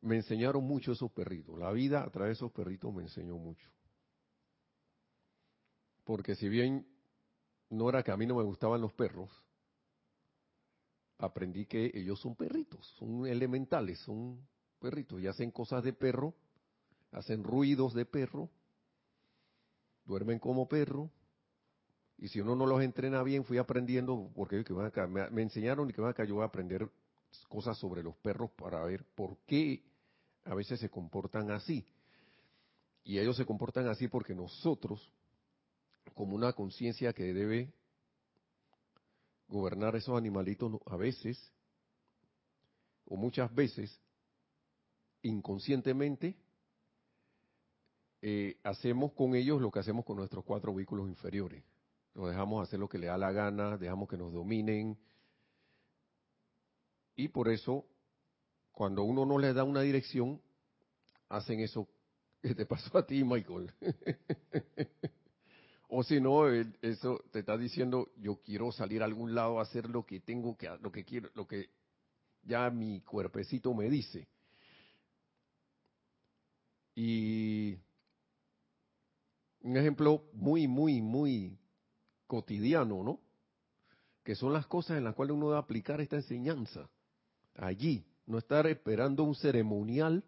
[0.03, 1.57] me enseñaron mucho esos perritos.
[1.57, 3.69] La vida a través de esos perritos me enseñó mucho.
[6.03, 6.85] Porque si bien
[7.69, 9.31] no era que a mí no me gustaban los perros,
[11.17, 14.45] aprendí que ellos son perritos, son elementales, son
[14.79, 16.35] perritos y hacen cosas de perro,
[17.11, 18.49] hacen ruidos de perro,
[20.03, 21.09] duermen como perro.
[22.17, 24.63] Y si uno no los entrena bien, fui aprendiendo, porque
[25.07, 26.91] me, me enseñaron y que van acá, yo voy a aprender
[27.47, 29.92] cosas sobre los perros para ver por qué
[30.45, 31.85] a veces se comportan así.
[33.03, 35.11] Y ellos se comportan así porque nosotros,
[36.13, 37.73] como una conciencia que debe
[39.47, 41.51] gobernar esos animalitos, a veces,
[43.05, 43.99] o muchas veces,
[45.21, 46.35] inconscientemente,
[48.21, 51.63] eh, hacemos con ellos lo que hacemos con nuestros cuatro vehículos inferiores.
[52.15, 54.97] Nos dejamos hacer lo que le da la gana, dejamos que nos dominen.
[57.15, 57.85] Y por eso
[58.73, 60.41] cuando uno no le da una dirección,
[61.29, 61.87] hacen eso
[62.41, 63.71] que te pasó a ti, Michael.
[65.87, 69.89] o si no, eso te está diciendo, yo quiero salir a algún lado a hacer
[69.89, 71.69] lo que tengo que, lo que quiero, lo que
[72.43, 74.27] ya mi cuerpecito me dice.
[76.95, 77.77] Y
[79.61, 81.57] un ejemplo muy, muy, muy
[82.27, 83.19] cotidiano, ¿no?
[84.23, 86.89] Que son las cosas en las cuales uno debe aplicar esta enseñanza.
[87.55, 90.23] Allí, no estar esperando un ceremonial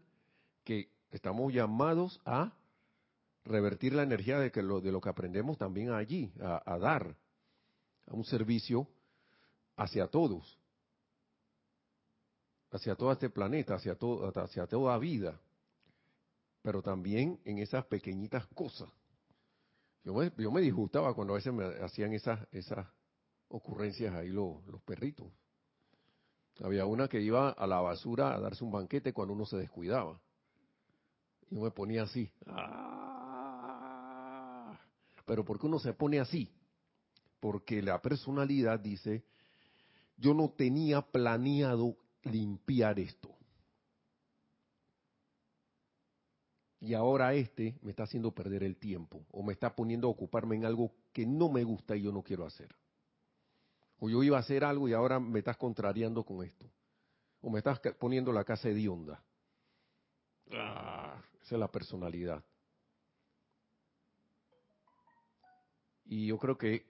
[0.63, 2.53] que estamos llamados a
[3.45, 7.15] revertir la energía de, que lo, de lo que aprendemos también allí, a, dar
[8.07, 8.87] a un servicio
[9.77, 10.59] hacia todos,
[12.71, 15.39] hacia todo este planeta, hacia, todo, hacia toda vida,
[16.61, 18.89] pero también en esas pequeñitas cosas.
[20.03, 22.85] Yo me, yo me disgustaba cuando a veces me hacían esas, esas
[23.47, 25.27] ocurrencias ahí los perritos.
[26.63, 30.19] Había una que iba a la basura a darse un banquete cuando uno se descuidaba.
[31.49, 32.31] Y me ponía así.
[32.47, 32.85] ¡Ah!
[35.25, 36.49] Pero ¿por qué uno se pone así?
[37.39, 39.25] Porque la personalidad dice,
[40.17, 43.35] yo no tenía planeado limpiar esto.
[46.79, 50.55] Y ahora este me está haciendo perder el tiempo o me está poniendo a ocuparme
[50.55, 52.75] en algo que no me gusta y yo no quiero hacer.
[54.05, 56.69] O yo iba a hacer algo y ahora me estás contrariando con esto.
[57.41, 59.19] O me estás poniendo la casa hedionda.
[60.51, 62.43] Ah, esa es la personalidad.
[66.03, 66.85] Y yo creo que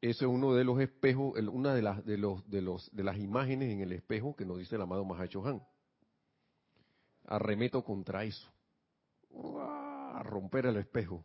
[0.00, 3.18] eso es uno de los espejos, una de las, de los, de los, de las
[3.18, 5.60] imágenes en el espejo que nos dice el amado Mahacho Han.
[7.26, 8.48] Arremeto contra eso.
[9.58, 11.24] A romper el espejo.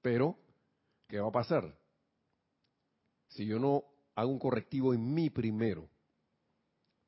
[0.00, 0.38] Pero,
[1.06, 1.83] ¿qué va a pasar?
[3.34, 5.88] Si yo no hago un correctivo en mí primero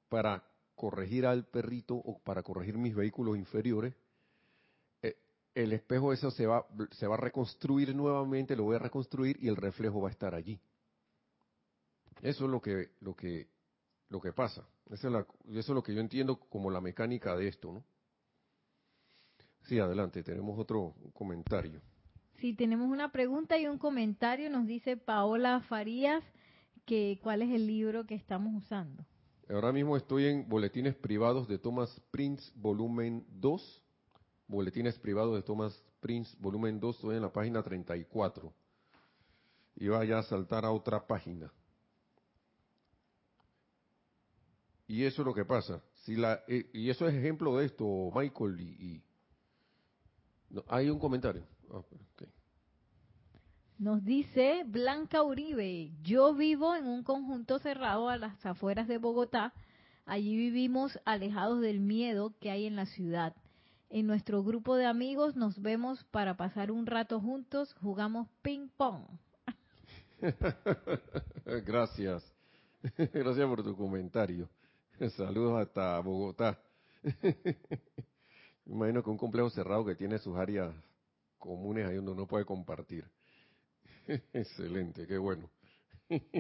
[0.08, 3.94] para corregir al perrito o para corregir mis vehículos inferiores,
[5.02, 5.16] eh,
[5.54, 9.48] el espejo eso se va, se va a reconstruir nuevamente, lo voy a reconstruir y
[9.48, 10.60] el reflejo va a estar allí.
[12.22, 13.48] Eso es lo que, lo que,
[14.08, 14.66] lo que pasa.
[14.90, 17.84] Eso es, eso es lo que yo entiendo como la mecánica de esto, ¿no?
[19.62, 21.80] Sí, adelante, tenemos otro comentario.
[22.40, 24.50] Sí, tenemos una pregunta y un comentario.
[24.50, 26.22] Nos dice Paola Farías
[26.84, 29.04] que cuál es el libro que estamos usando.
[29.48, 33.82] Ahora mismo estoy en Boletines Privados de Thomas Prince, volumen 2.
[34.48, 36.96] Boletines Privados de Thomas Prince, volumen 2.
[36.96, 38.52] Estoy en la página 34.
[39.76, 41.52] Y vaya a saltar a otra página.
[44.88, 45.82] Y eso es lo que pasa.
[46.04, 49.02] Si la, eh, y eso es ejemplo de esto, Michael y,
[50.68, 51.44] hay un comentario.
[51.72, 51.82] Ah,
[53.78, 59.52] Nos dice Blanca Uribe, yo vivo en un conjunto cerrado a las afueras de Bogotá.
[60.06, 63.36] Allí vivimos alejados del miedo que hay en la ciudad.
[63.90, 69.04] En nuestro grupo de amigos nos vemos para pasar un rato juntos, jugamos ping pong.
[71.66, 72.24] Gracias.
[72.96, 74.48] Gracias por tu comentario.
[75.18, 76.58] Saludos hasta Bogotá.
[78.64, 80.74] Imagino que un complejo cerrado que tiene sus áreas
[81.38, 83.04] comunes ahí donde uno puede compartir.
[84.32, 85.50] Excelente, qué bueno.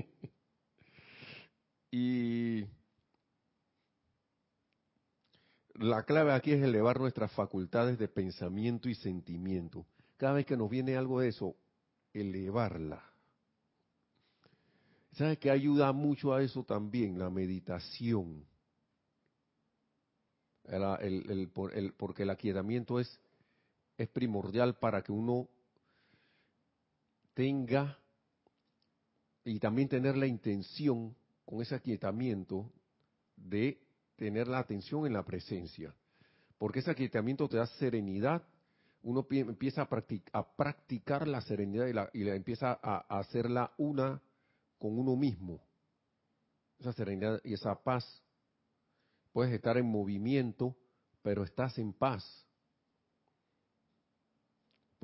[1.90, 2.64] y
[5.74, 9.86] la clave aquí es elevar nuestras facultades de pensamiento y sentimiento.
[10.16, 11.56] Cada vez que nos viene algo de eso,
[12.12, 13.02] elevarla
[15.16, 17.18] ¿Sabes que ayuda mucho a eso también?
[17.18, 18.44] La meditación.
[20.64, 21.50] El,
[21.96, 23.18] porque el aquietamiento es,
[23.96, 25.48] es primordial para que uno
[27.36, 27.98] tenga
[29.44, 31.14] y también tener la intención
[31.44, 32.72] con ese aquietamiento
[33.36, 33.78] de
[34.16, 35.94] tener la atención en la presencia.
[36.56, 38.42] Porque ese aquietamiento te da serenidad,
[39.02, 44.20] uno empieza a, practicar, la serenidad y, la, y empieza a, a hacerla una
[44.78, 45.60] con uno mismo,
[46.78, 48.22] esa serenidad y esa paz.
[49.34, 50.74] Puedes estar en movimiento,
[51.22, 52.45] pero estás en paz.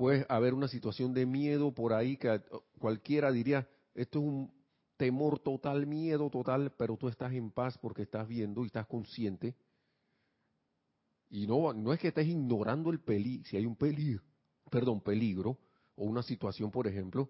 [0.03, 2.41] Puede haber una situación de miedo por ahí que
[2.77, 4.53] cualquiera diría, esto es un
[4.97, 9.55] temor total, miedo total, pero tú estás en paz porque estás viendo y estás consciente.
[11.29, 14.21] Y no, no es que estés ignorando el peligro, si hay un peligro,
[14.69, 15.57] perdón, peligro,
[15.95, 17.29] o una situación, por ejemplo,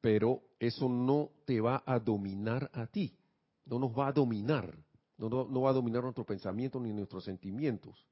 [0.00, 3.18] pero eso no te va a dominar a ti,
[3.66, 4.78] no nos va a dominar,
[5.18, 8.08] no, no, va a dominar nuestro pensamiento ni nuestros sentimientos.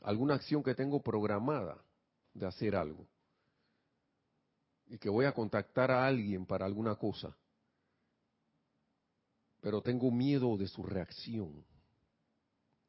[0.00, 1.82] Alguna acción que tengo programada
[2.34, 3.06] de hacer algo
[4.86, 7.36] y que voy a contactar a alguien para alguna cosa,
[9.60, 11.64] pero tengo miedo de su reacción.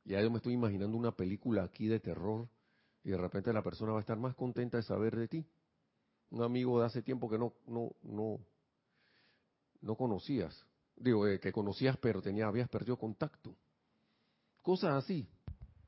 [0.06, 2.48] Y ahí yo me estoy imaginando una película aquí de terror
[3.04, 5.46] y de repente la persona va a estar más contenta de saber de ti
[6.32, 8.40] un amigo de hace tiempo que no, no, no,
[9.82, 10.66] no conocías.
[10.96, 13.56] Digo, eh, que conocías pero tenía, habías perdido contacto.
[14.62, 15.28] Cosas así,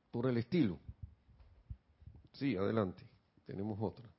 [0.10, 0.80] por el estilo.
[2.34, 3.04] Sí, adelante.
[3.46, 4.10] Tenemos otra.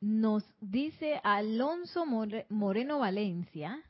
[0.00, 2.04] Nos dice Alonso
[2.48, 3.80] Moreno Valencia,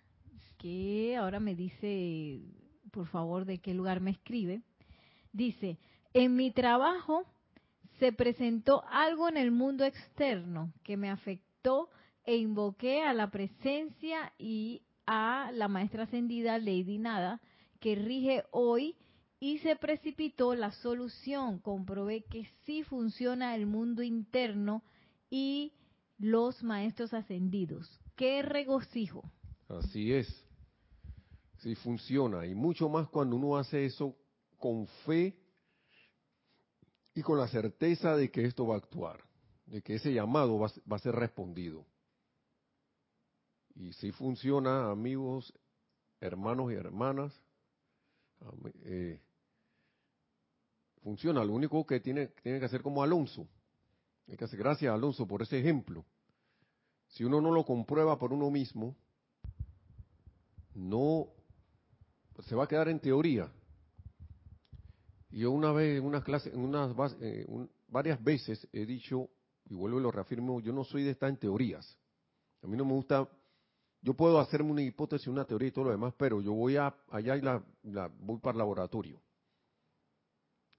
[0.59, 2.43] que ahora me dice,
[2.91, 4.63] por favor, de qué lugar me escribe.
[5.33, 5.79] Dice,
[6.13, 7.25] en mi trabajo
[7.99, 11.89] se presentó algo en el mundo externo que me afectó
[12.25, 17.41] e invoqué a la presencia y a la maestra ascendida Lady Nada,
[17.81, 18.97] que rige hoy,
[19.43, 21.59] y se precipitó la solución.
[21.59, 24.85] Comprobé que sí funciona el mundo interno
[25.31, 25.73] y
[26.17, 27.99] los maestros ascendidos.
[28.15, 29.29] ¡Qué regocijo!
[29.67, 30.29] Así es.
[31.59, 32.47] Sí funciona.
[32.47, 34.17] Y mucho más cuando uno hace eso
[34.59, 35.37] con fe
[37.13, 39.25] y con la certeza de que esto va a actuar,
[39.67, 41.85] de que ese llamado va, a ser respondido.
[43.75, 45.53] Y si funciona, amigos,
[46.21, 47.43] hermanos y hermanas,
[48.85, 49.21] eh,
[51.03, 51.45] funciona.
[51.45, 53.47] Lo único que tiene, tiene que hacer como Alonso.
[54.29, 56.05] Hay que hacer gracias Alonso por ese ejemplo.
[57.09, 58.97] Si uno no lo comprueba por uno mismo,
[60.75, 61.29] no
[62.41, 63.51] se va a quedar en teoría.
[65.31, 67.47] Yo una vez en unas clases, en unas eh,
[67.89, 69.29] varias veces he dicho
[69.69, 71.99] y vuelvo y lo reafirmo, yo no soy de estar en teorías.
[72.63, 73.29] A mí no me gusta,
[74.01, 76.95] yo puedo hacerme una hipótesis, una teoría y todo lo demás, pero yo voy a,
[77.11, 77.63] allá y la,
[78.21, 79.21] voy para el laboratorio.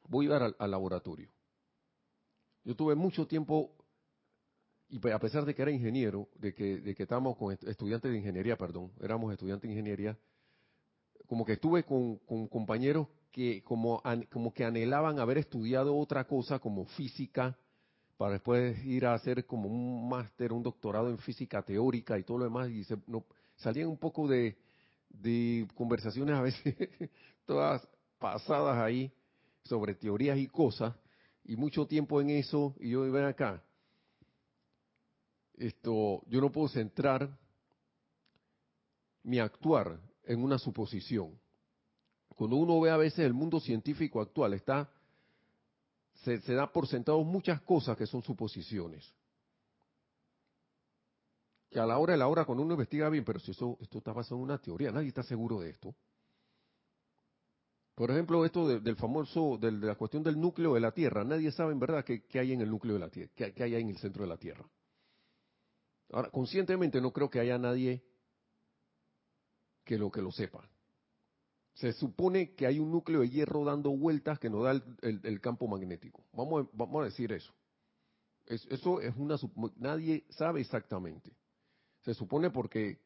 [0.07, 1.29] Voy a ir al, al laboratorio.
[2.63, 3.71] Yo tuve mucho tiempo
[4.93, 8.17] y a pesar de que era ingeniero, de que, de que estábamos con estudiantes de
[8.17, 10.17] ingeniería, perdón, éramos estudiantes de ingeniería,
[11.25, 16.59] como que estuve con, con compañeros que como, como que anhelaban haber estudiado otra cosa
[16.59, 17.57] como física,
[18.17, 22.37] para después ir a hacer como un máster, un doctorado en física teórica y todo
[22.37, 23.25] lo demás, y se, no,
[23.55, 24.55] salían un poco de,
[25.09, 26.75] de conversaciones a veces
[27.47, 27.87] todas
[28.19, 29.11] pasadas ahí
[29.63, 30.95] sobre teorías y cosas,
[31.43, 33.63] y mucho tiempo en eso, y yo ven acá,
[35.55, 37.37] esto, yo no puedo centrar
[39.23, 41.39] mi actuar en una suposición.
[42.29, 44.89] Cuando uno ve a veces el mundo científico actual, está
[46.23, 49.13] se, da por sentado muchas cosas que son suposiciones.
[51.69, 53.97] Que a la hora de la hora, cuando uno investiga bien, pero si eso, esto
[53.97, 55.93] está basado en una teoría, nadie está seguro de esto.
[57.95, 61.23] Por ejemplo, esto del famoso, de la cuestión del núcleo de la Tierra.
[61.23, 63.89] Nadie sabe en verdad qué, hay en el núcleo de la Tierra, qué, hay en
[63.89, 64.67] el centro de la Tierra.
[66.11, 68.03] Ahora, conscientemente no creo que haya nadie
[69.83, 70.67] que lo que lo sepa.
[71.75, 74.71] Se supone que hay un núcleo de hierro dando vueltas que nos da
[75.01, 76.23] el, campo magnético.
[76.31, 77.53] Vamos, vamos a decir eso.
[78.45, 79.37] Eso es una...
[79.77, 81.35] Nadie sabe exactamente.
[82.01, 82.99] Se supone porque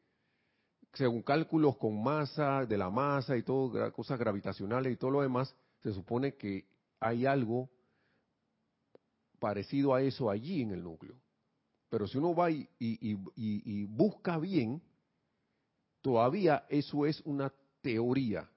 [0.94, 5.54] según cálculos con masa, de la masa y todo, cosas gravitacionales y todo lo demás,
[5.82, 6.66] se supone que
[7.00, 7.68] hay algo
[9.38, 11.16] parecido a eso allí en el núcleo.
[11.88, 14.82] Pero si uno va y, busca bien,
[16.02, 18.48] todavía eso es una teoría.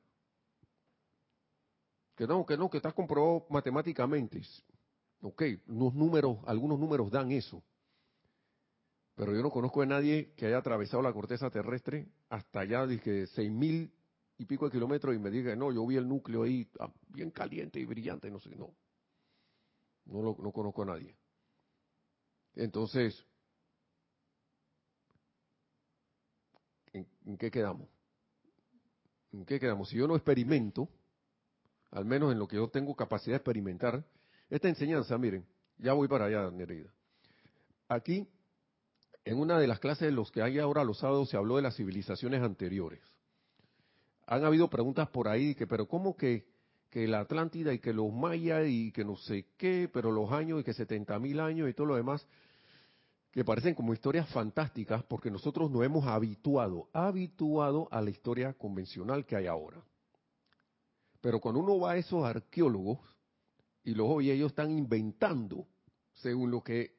[2.16, 4.42] Que no, que no, que está comprobado matemáticamente.
[5.22, 7.64] Ok, unos números, algunos números dan eso.
[9.22, 13.28] Pero yo no conozco a nadie que haya atravesado la corteza terrestre hasta allá, dije,
[13.28, 13.94] seis mil
[14.40, 17.30] y pico de kilómetros y me diga, no, yo vi el núcleo ahí ah, bien
[17.30, 18.74] caliente y brillante, no sé, no.
[20.06, 21.16] No, lo, no conozco a nadie.
[22.56, 23.24] Entonces,
[26.92, 27.88] ¿en, qué quedamos?
[29.34, 29.90] ¿En qué quedamos?
[29.90, 30.90] Si yo no experimento,
[31.92, 34.04] al menos en lo que yo tengo capacidad de experimentar,
[34.50, 35.46] esta enseñanza, miren,
[35.78, 36.92] ya voy para allá, Nereida.
[37.88, 38.28] Aquí
[39.24, 41.62] en una de las clases de los que hay ahora los sábados se habló de
[41.62, 43.00] las civilizaciones anteriores.
[44.26, 46.48] Han habido preguntas por ahí que, pero ¿cómo que,
[46.90, 50.62] que la Atlántida y que los mayas y que no sé qué, pero los años
[50.62, 52.26] y que 70 mil años y todo lo demás,
[53.32, 59.26] que parecen como historias fantásticas porque nosotros nos hemos habituado, habituado a la historia convencional
[59.26, 59.82] que hay ahora.
[61.22, 63.00] Pero cuando uno va a esos arqueólogos
[63.84, 65.68] y los oye, ellos están inventando
[66.14, 66.98] según lo que,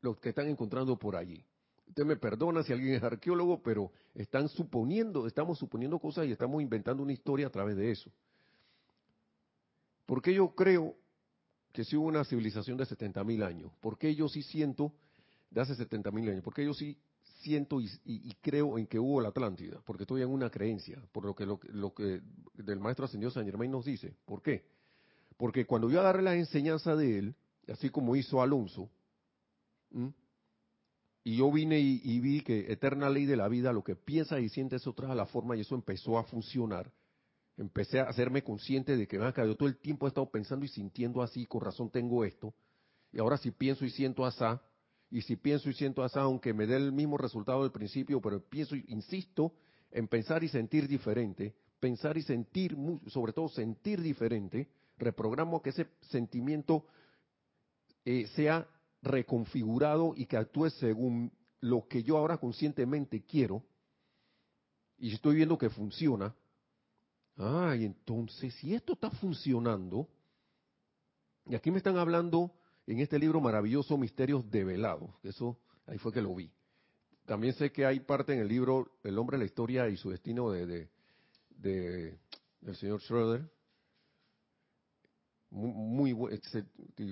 [0.00, 1.44] lo que están encontrando por allí.
[1.86, 6.60] Usted me perdona si alguien es arqueólogo, pero están suponiendo, estamos suponiendo cosas y estamos
[6.62, 8.10] inventando una historia a través de eso.
[10.06, 10.94] ¿Por qué yo creo
[11.72, 13.72] que si hubo una civilización de 70.000 años?
[13.80, 14.92] ¿Por qué yo sí siento
[15.50, 16.42] de hace 70.000 años?
[16.42, 16.98] ¿Por qué yo sí
[17.40, 19.80] siento y, creo en que hubo la Atlántida?
[19.84, 22.20] Porque estoy en una creencia, por lo que lo, que
[22.54, 24.14] del maestro ascendido San Germain nos dice.
[24.24, 24.64] ¿Por qué?
[25.36, 27.34] Porque cuando yo agarré la enseñanza de él,
[27.68, 28.90] así como hizo Alonso,
[31.26, 34.50] y yo vine y, vi que eterna ley de la vida, lo que piensa y
[34.50, 36.92] siente eso trae la forma y eso empezó a funcionar.
[37.56, 40.68] Empecé a hacerme consciente de que, acá, yo todo el tiempo he estado pensando y
[40.68, 42.52] sintiendo así, con razón tengo esto.
[43.10, 44.60] Y ahora si pienso y siento asá,
[45.10, 48.42] y si pienso y siento asá, aunque me dé el mismo resultado del principio, pero
[48.42, 49.54] pienso, insisto,
[49.90, 54.68] en pensar y sentir diferente, pensar y sentir, sobre todo sentir diferente,
[54.98, 56.84] reprogramo que ese sentimiento
[58.04, 58.68] eh, sea
[59.04, 63.64] reconfigurado y que actúe según lo que yo ahora conscientemente quiero,
[64.98, 66.34] y estoy viendo que funciona,
[67.36, 70.08] ah, y entonces, si esto está funcionando,
[71.46, 72.52] y aquí me están hablando
[72.86, 76.50] en este libro maravilloso, Misterios Develados, eso ahí fue que lo vi.
[77.26, 80.50] También sé que hay parte en el libro El hombre, la historia y su destino
[80.50, 80.90] de,
[81.48, 82.18] de,
[82.60, 83.50] del señor Schroeder.
[85.50, 86.32] Muy, muy,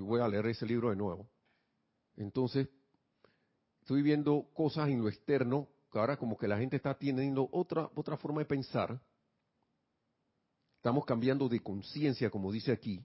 [0.01, 1.32] voy a leer ese libro de nuevo.
[2.17, 2.69] Entonces,
[3.81, 7.91] estoy viendo cosas en lo externo, que ahora como que la gente está teniendo otra,
[7.95, 9.01] otra forma de pensar.
[10.77, 13.05] Estamos cambiando de conciencia, como dice aquí.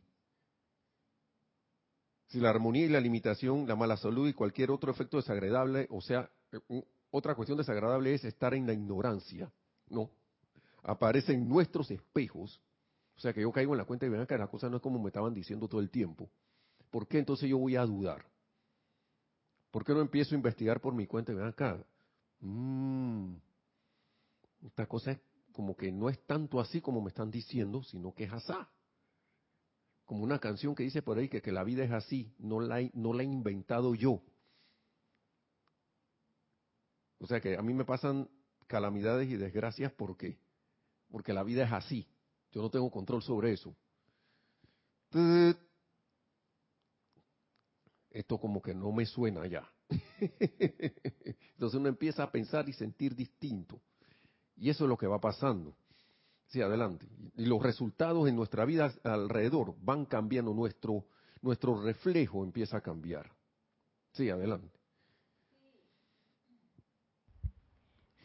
[2.28, 6.02] Si la armonía y la limitación, la mala salud y cualquier otro efecto desagradable, o
[6.02, 6.30] sea,
[7.12, 9.52] otra cuestión desagradable es estar en la ignorancia,
[9.90, 10.10] ¿no?
[10.84, 12.62] Aparecen nuestros espejos.
[13.16, 14.84] O sea que yo caigo en la cuenta y vean que la cosa no es
[14.84, 16.30] como me estaban diciendo todo el tiempo.
[16.92, 18.26] ¿Por qué entonces yo voy a dudar?
[19.78, 21.78] ¿Por qué no empiezo a investigar por mi cuenta ven acá?
[22.40, 23.36] Mm,
[24.66, 25.20] esta cosa es
[25.52, 28.68] como que no es tanto así como me están diciendo, sino que es asá.
[30.04, 32.90] Como una canción que dice por ahí que, que la vida es así, no la,
[32.96, 34.20] no la he inventado yo.
[37.20, 38.28] O sea que a mí me pasan
[38.66, 40.40] calamidades y desgracias porque
[41.12, 42.08] porque la vida es así.
[42.52, 43.76] Yo no tengo control sobre eso
[48.12, 49.68] esto como que no me suena ya.
[50.20, 53.82] Entonces uno empieza a pensar y sentir distinto.
[54.56, 55.76] Y eso es lo que va pasando.
[56.48, 57.08] Sí, adelante.
[57.36, 61.06] Y los resultados en nuestra vida alrededor van cambiando, nuestro,
[61.42, 63.30] nuestro reflejo empieza a cambiar.
[64.14, 64.78] Sí, adelante.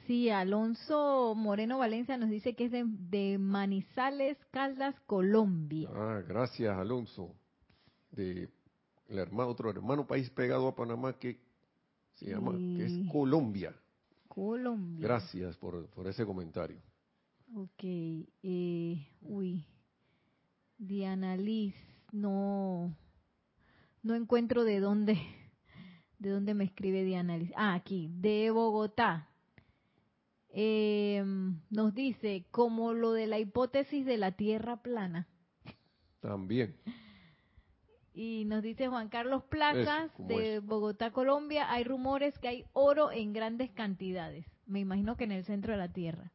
[0.06, 5.88] Sí, Alonso Moreno Valencia nos dice que es de, de Manizales, Caldas, Colombia.
[5.92, 7.34] Ah, gracias, Alonso.
[8.10, 8.48] De
[9.12, 11.38] el hermano, otro hermano país pegado a Panamá que
[12.14, 13.74] se llama, que es Colombia.
[14.26, 15.06] Colombia.
[15.06, 16.80] Gracias por, por ese comentario.
[17.54, 19.66] Ok, eh, uy.
[20.78, 21.74] Diana Liz,
[22.10, 22.96] no,
[24.02, 25.16] no encuentro de dónde,
[26.18, 27.52] de dónde me escribe Diana Liz.
[27.54, 29.28] Ah, aquí, de Bogotá.
[30.48, 31.22] Eh,
[31.70, 35.28] nos dice, como lo de la hipótesis de la Tierra plana.
[36.20, 36.74] También.
[38.14, 43.32] Y nos dice Juan Carlos Placas de Bogotá, Colombia, hay rumores que hay oro en
[43.32, 44.44] grandes cantidades.
[44.66, 46.30] Me imagino que en el centro de la Tierra.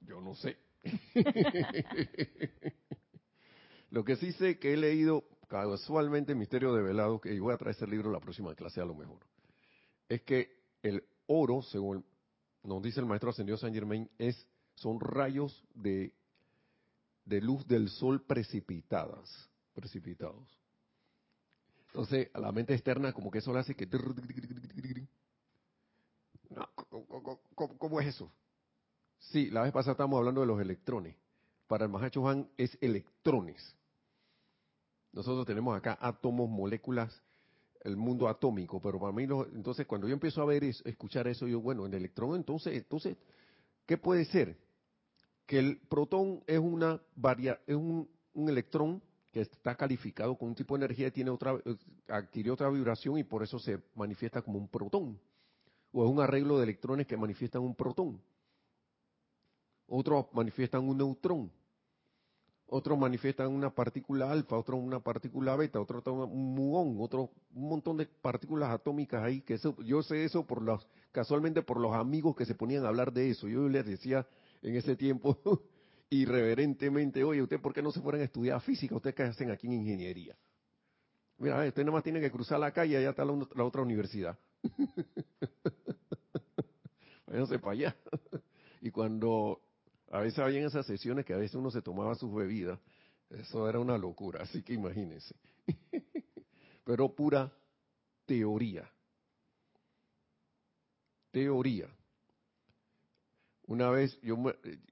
[0.00, 0.58] Yo no sé.
[3.90, 7.74] lo que sí sé que he leído casualmente Misterio de Velado, que voy a traer
[7.74, 9.20] ese libro la próxima clase a lo mejor,
[10.08, 10.50] es que
[10.82, 12.04] el oro, según
[12.62, 16.12] nos dice el maestro ascendido Saint Germain, es, son rayos de,
[17.24, 20.63] de luz del sol precipitadas, precipitados.
[21.94, 23.88] Entonces, a la mente externa, como que eso le hace que...
[27.54, 28.32] ¿cómo, es eso?
[29.30, 31.14] Sí, la vez pasada estábamos hablando de los electrones.
[31.68, 33.76] Para el Mahacho Han es electrones.
[35.12, 37.22] Nosotros tenemos acá átomos, moléculas,
[37.82, 41.28] el mundo atómico, pero para mí, no, entonces cuando yo empiezo a ver, eso, escuchar
[41.28, 43.16] eso, yo, bueno, en el electrón, entonces, entonces,
[43.86, 44.58] ¿qué puede ser?
[45.46, 49.00] Que el protón es una varia, es un, un electrón
[49.34, 51.58] que está calificado con un tipo de energía y tiene otra,
[52.06, 55.18] adquirió otra vibración y por eso se manifiesta como un protón.
[55.90, 58.20] O es un arreglo de electrones que manifiestan un protón.
[59.88, 61.50] Otros manifiestan un neutrón.
[62.68, 67.96] Otros manifiestan una partícula alfa, otros una partícula beta, otro un muón, otro un montón
[67.96, 69.40] de partículas atómicas ahí.
[69.40, 72.88] Que eso, yo sé eso por los, casualmente por los amigos que se ponían a
[72.88, 73.48] hablar de eso.
[73.48, 74.28] Yo les decía
[74.62, 75.36] en ese tiempo,
[76.10, 78.94] irreverentemente, oye, ¿usted por qué no se fueran a estudiar física?
[78.94, 80.36] ¿Ustedes qué hacen aquí en ingeniería?
[81.38, 84.38] Mira, usted nada más tiene que cruzar la calle, allá está la, otra universidad.
[87.26, 87.96] Váyanse para allá.
[88.80, 89.60] y cuando
[90.10, 92.78] a veces había esas sesiones que a veces uno se tomaba sus bebidas,
[93.30, 95.34] eso era una locura, así que imagínense.
[96.84, 97.52] Pero pura
[98.26, 98.88] teoría.
[101.32, 101.88] Teoría.
[103.66, 104.36] Una vez yo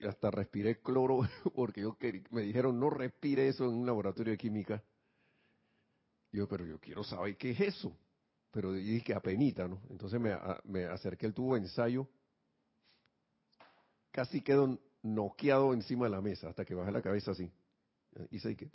[0.08, 1.20] hasta respiré cloro
[1.54, 1.96] porque yo
[2.30, 4.82] me dijeron no respire eso en un laboratorio de química.
[6.32, 7.94] Yo, pero yo quiero saber qué es eso.
[8.50, 9.80] Pero dije que apenita, ¿no?
[9.90, 12.08] Entonces me, me acerqué al tubo de ensayo.
[14.10, 17.50] Casi quedo noqueado encima de la mesa hasta que bajé la cabeza así.
[18.30, 18.70] Hice que...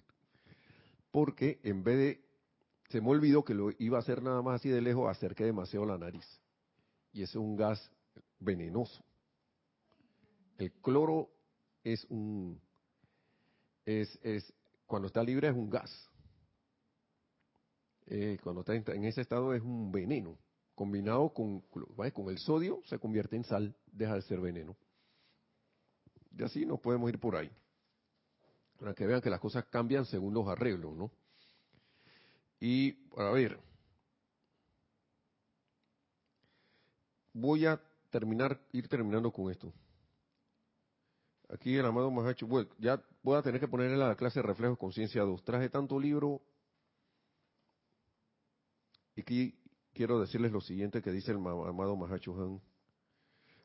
[1.12, 2.28] Porque en vez de...
[2.90, 5.86] Se me olvidó que lo iba a hacer nada más así de lejos, acerqué demasiado
[5.86, 6.26] la nariz.
[7.12, 7.92] Y ese es un gas
[8.40, 9.04] venenoso.
[10.58, 11.30] El cloro
[11.84, 12.60] es un,
[13.86, 14.54] es, es,
[14.86, 16.10] cuando está libre es un gas.
[18.08, 20.38] Eh, cuando está en, ese estado es un veneno.
[20.76, 24.76] Combinado con, con el sodio se convierte en sal, deja de ser veneno.
[26.38, 27.52] Y así nos podemos ir por ahí.
[28.80, 31.12] Para que vean que las cosas cambian según los arreglos, ¿no?
[32.60, 33.60] Y, a ver,
[37.34, 39.74] voy a terminar, ir terminando con esto.
[41.50, 44.78] Aquí el amado Mahacho, bueno, ya voy a tener que ponerle la clase de reflejos
[44.78, 45.44] conciencia 2.
[45.44, 46.42] Traje tanto libro
[49.16, 49.56] y aquí
[49.94, 52.62] quiero decirles lo siguiente que dice el amado Mahacho Han.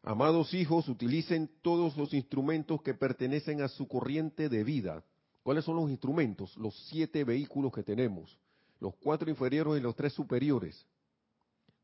[0.04, 5.04] Amados hijos, utilicen todos los instrumentos que pertenecen a su corriente de vida.
[5.42, 6.56] ¿Cuáles son los instrumentos?
[6.56, 8.38] Los siete vehículos que tenemos.
[8.80, 10.86] Los cuatro inferiores y los tres superiores.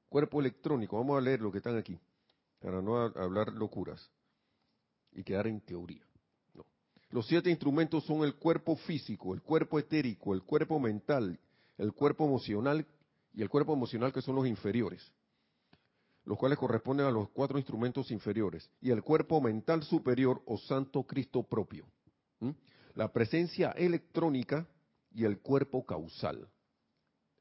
[0.09, 0.97] Cuerpo electrónico.
[0.97, 1.99] Vamos a leer lo que están aquí,
[2.61, 4.11] para no hablar locuras
[5.19, 6.07] y quedar en teoría.
[7.11, 11.39] Los siete instrumentos son el cuerpo físico, el cuerpo etérico, el cuerpo mental,
[11.77, 12.87] el cuerpo emocional
[13.35, 15.11] y el cuerpo emocional que son los inferiores,
[16.25, 21.03] los cuales corresponden a los cuatro instrumentos inferiores, y el cuerpo mental superior o santo
[21.03, 21.87] Cristo propio.
[22.95, 24.69] La presencia electrónica
[25.13, 26.49] y el cuerpo causal.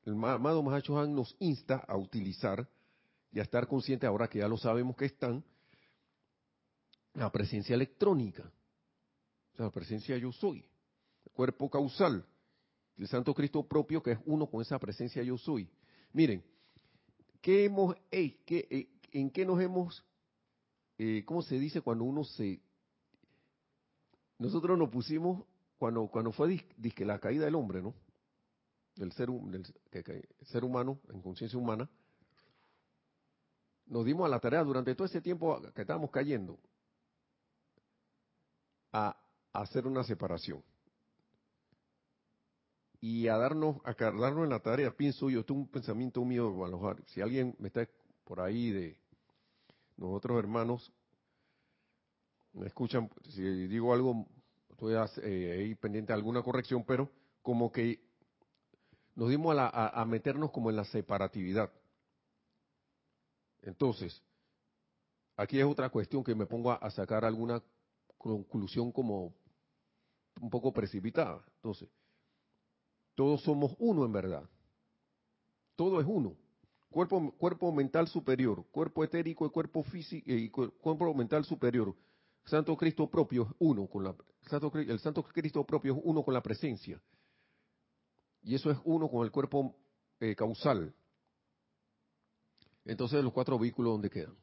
[0.03, 2.67] El amado Mahacho nos insta a utilizar
[3.31, 5.43] y a estar consciente ahora que ya lo sabemos que están,
[7.17, 8.43] la presencia electrónica,
[9.53, 10.63] o sea, la presencia yo soy,
[11.25, 12.23] el cuerpo causal,
[12.95, 15.67] el Santo Cristo propio que es uno con esa presencia yo soy.
[16.13, 16.43] Miren,
[17.41, 20.05] ¿qué hemos, eh, ¿en qué nos hemos,
[20.99, 22.61] eh, cómo se dice cuando uno se,
[24.37, 25.43] nosotros nos pusimos
[25.79, 27.95] cuando cuando fue disque la caída del hombre, ¿no?
[28.95, 29.65] Del ser, del
[30.45, 31.89] ser humano en conciencia humana,
[33.87, 36.59] nos dimos a la tarea durante todo ese tiempo que estábamos cayendo
[38.91, 39.17] a
[39.53, 40.63] hacer una separación
[42.99, 46.53] y a darnos a darnos en la tarea pienso yo tengo un pensamiento mío
[47.07, 47.87] si alguien me está
[48.23, 48.97] por ahí de
[49.97, 50.91] nosotros hermanos
[52.53, 54.25] me escuchan si digo algo
[54.69, 57.09] estoy eh, ahí pendiente de alguna corrección pero
[57.41, 58.07] como que
[59.17, 61.71] nos dimos a, meternos como en la separatividad.
[63.63, 64.21] Entonces,
[65.35, 67.63] aquí es otra cuestión que me pongo a, sacar alguna
[68.27, 69.33] conclusión como
[70.41, 71.43] un poco precipitada.
[71.55, 71.89] Entonces,
[73.15, 74.49] todos somos uno en verdad.
[75.75, 76.35] Todo es uno.
[76.89, 81.95] Cuerpo, cuerpo mental superior, cuerpo etérico y cuerpo físico y cuerpo mental superior.
[82.45, 84.15] Santo Cristo propio es uno con la
[84.73, 87.01] el Santo Cristo propio es uno con la presencia.
[88.41, 89.75] Y eso es uno con el cuerpo
[90.19, 90.93] eh, causal.
[92.85, 94.35] Entonces, los cuatro vehículos, ¿dónde quedan?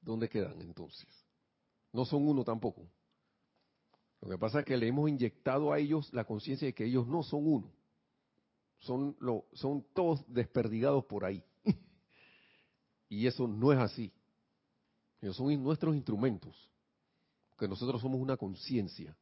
[0.00, 1.08] ¿Dónde quedan entonces?
[1.92, 2.88] No son uno tampoco.
[4.20, 7.06] Lo que pasa es que le hemos inyectado a ellos la conciencia de que ellos
[7.06, 7.72] no son uno.
[8.78, 11.44] Son todos desperdigados por ahí.
[13.08, 14.12] y eso no es así.
[15.20, 16.70] Ellos son nuestros instrumentos.
[17.58, 19.16] Que nosotros somos una conciencia.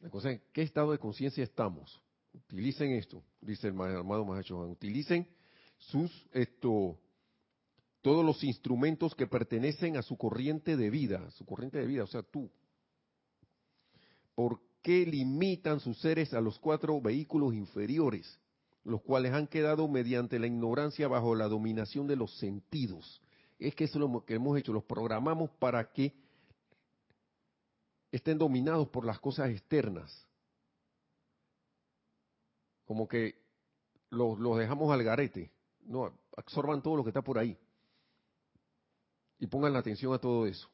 [0.00, 2.00] La cosa es, ¿qué estado de conciencia estamos?
[2.32, 5.26] Utilicen esto, dice el amado Mahacho Utilicen
[5.78, 6.98] sus, esto,
[8.02, 12.06] todos los instrumentos que pertenecen a su corriente de vida, su corriente de vida, o
[12.06, 12.50] sea, tú.
[14.34, 18.38] ¿Por qué limitan sus seres a los cuatro vehículos inferiores,
[18.84, 23.20] los cuales han quedado mediante la ignorancia bajo la dominación de los sentidos?
[23.58, 26.14] Es que eso es lo que hemos hecho, los programamos para que
[28.12, 30.26] estén dominados por las cosas externas.
[32.84, 33.34] Como que
[34.10, 35.50] los, dejamos al garete,
[35.84, 37.58] no absorban todo lo que está por ahí.
[39.38, 40.68] Y pongan la atención a todo eso.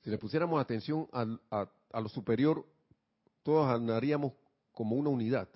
[0.00, 2.64] Si le pusiéramos atención a, a, lo superior,
[3.42, 4.32] todos andaríamos
[4.72, 5.48] como una unidad.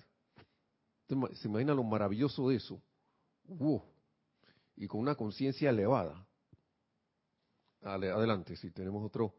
[1.07, 2.81] ¿Se imagina lo maravilloso de eso?
[4.75, 6.25] Y con una conciencia elevada.
[7.81, 9.33] Adelante, si tenemos otro.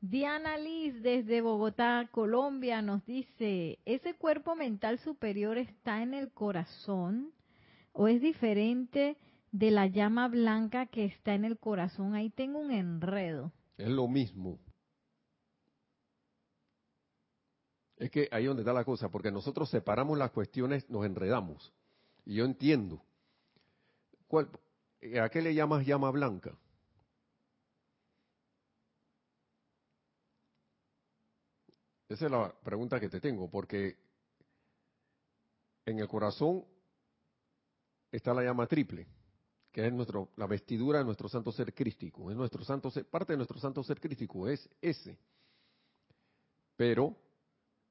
[0.00, 7.32] Diana Liz desde Bogotá, Colombia, nos dice, ¿ese cuerpo mental superior está en el corazón
[7.92, 9.16] o es diferente
[9.54, 12.14] de la llama blanca que está en el corazón?
[12.14, 13.52] Ahí tengo un enredo.
[13.78, 14.58] Es lo mismo.
[17.96, 21.72] Es que ahí donde está la cosa, porque nosotros separamos las cuestiones, nos enredamos.
[22.24, 23.00] Y yo entiendo.
[25.22, 26.58] ¿A qué le llamas llama blanca?
[32.08, 33.96] Esa es la pregunta que te tengo, porque
[35.86, 36.64] en el corazón
[38.10, 39.06] está la llama triple,
[39.74, 43.38] que es nuestro, la vestidura de nuestro santo ser crístico, es nuestro santo parte de
[43.38, 45.18] nuestro santo ser crístico es ese.
[46.76, 47.16] Pero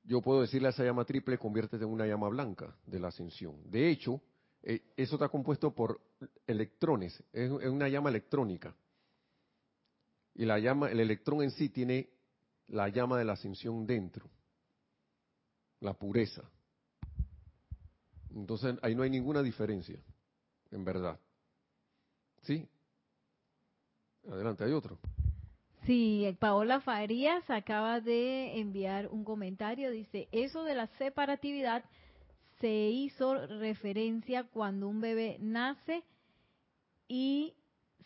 [0.01, 3.69] yo puedo decirle a esa llama triple, conviértete en una llama blanca de la ascensión.
[3.69, 4.21] De hecho,
[4.61, 5.99] eh, eso está compuesto por
[6.47, 8.73] electrones, es, es una llama electrónica.
[10.35, 12.09] Y la llama, el electrón en sí tiene
[12.67, 14.29] la llama de la ascensión dentro,
[15.81, 16.49] la pureza.
[18.33, 19.99] Entonces ahí no hay ninguna diferencia,
[20.71, 21.19] en verdad.
[22.43, 22.67] ¿Sí?
[24.29, 24.99] Adelante, hay otro.
[25.85, 31.83] Sí, Paola Farías acaba de enviar un comentario, dice, eso de la separatividad
[32.61, 36.03] se hizo referencia cuando un bebé nace
[37.09, 37.53] y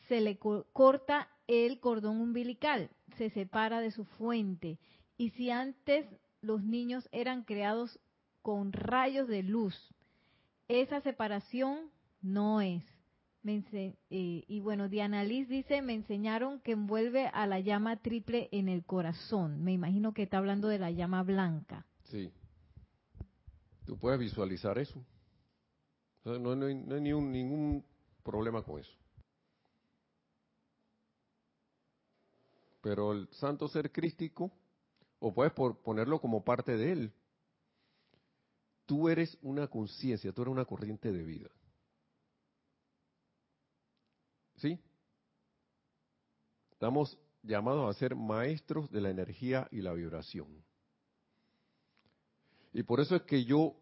[0.07, 4.79] se le corta el cordón umbilical, se separa de su fuente.
[5.17, 6.07] Y si antes
[6.41, 7.99] los niños eran creados
[8.41, 9.75] con rayos de luz,
[10.67, 12.83] esa separación no es.
[13.43, 18.83] Y bueno, Diana Liz dice, me enseñaron que envuelve a la llama triple en el
[18.83, 19.63] corazón.
[19.63, 21.85] Me imagino que está hablando de la llama blanca.
[22.03, 22.31] Sí.
[23.85, 25.01] Tú puedes visualizar eso.
[26.25, 27.85] No, hay, ningún
[28.21, 28.91] problema con eso.
[32.88, 34.49] pero el santo ser crístico,
[35.19, 37.13] o puedes ponerlo como parte de él,
[38.85, 41.49] tú eres una conciencia, tú eres una corriente de vida.
[44.58, 44.80] ¿Sí?
[46.72, 50.47] Estamos llamados a ser maestros de la energía y la vibración.
[52.74, 53.76] Y por eso es que yo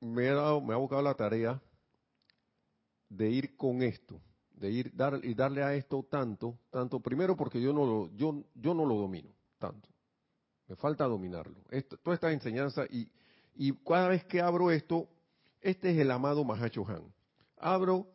[0.00, 1.60] me he dado, me abocado la tarea
[3.08, 4.20] de ir con esto
[4.60, 8.44] de ir dar y darle a esto tanto, tanto primero porque yo no lo yo
[8.54, 9.88] yo no lo domino tanto.
[10.68, 11.56] Me falta dominarlo.
[12.02, 13.10] Toda esta enseñanza y
[13.54, 15.08] y cada vez que abro esto,
[15.60, 17.12] este es el amado Mahacho Han.
[17.56, 18.06] Abro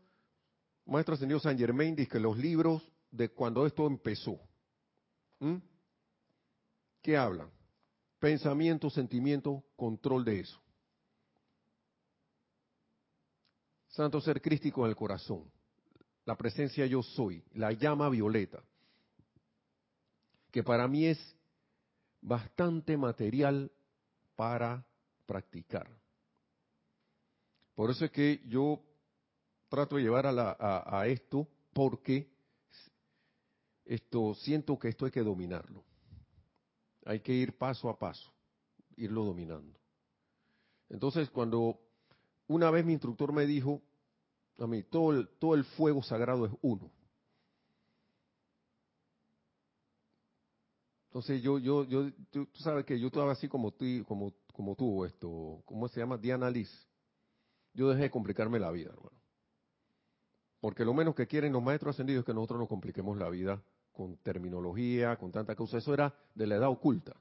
[0.86, 2.82] Maestro Ascendido San Germain dice que los libros
[3.12, 4.40] de cuando esto empezó.
[5.40, 5.58] ¿Mm?
[7.02, 7.50] ¿Qué hablan?
[8.20, 10.62] Pensamiento, sentimiento, control de eso.
[13.90, 15.50] Santo ser crístico en el corazón
[16.26, 18.62] la presencia yo soy, la llama violeta.
[20.52, 21.36] que para mí es
[22.22, 23.70] bastante material
[24.38, 24.86] para
[25.26, 25.86] practicar.
[27.76, 28.82] Por eso es que yo
[29.70, 32.30] trato de llevar a, a esto porque
[33.86, 35.84] esto siento que esto hay que dominarlo.
[37.06, 38.32] Hay que ir paso a paso,
[38.98, 39.80] irlo dominando.
[40.90, 41.80] Entonces, cuando
[42.48, 43.82] una vez mi instructor me dijo,
[44.58, 46.92] a mí, todo el, todo el fuego sagrado es uno.
[51.08, 55.06] Entonces yo, yo, yo, tú, sabes que yo estaba así como tú, como, como tú,
[55.06, 56.18] esto, ¿cómo se llama?
[56.18, 56.70] Diana Liz.
[57.74, 59.25] Yo dejé de complicarme la vida, hermano.
[60.66, 63.62] Porque lo menos que quieren los maestros ascendidos es que nosotros nos compliquemos la vida
[63.92, 65.78] con terminología, con tanta cosa.
[65.78, 67.16] Eso era de la edad oculta.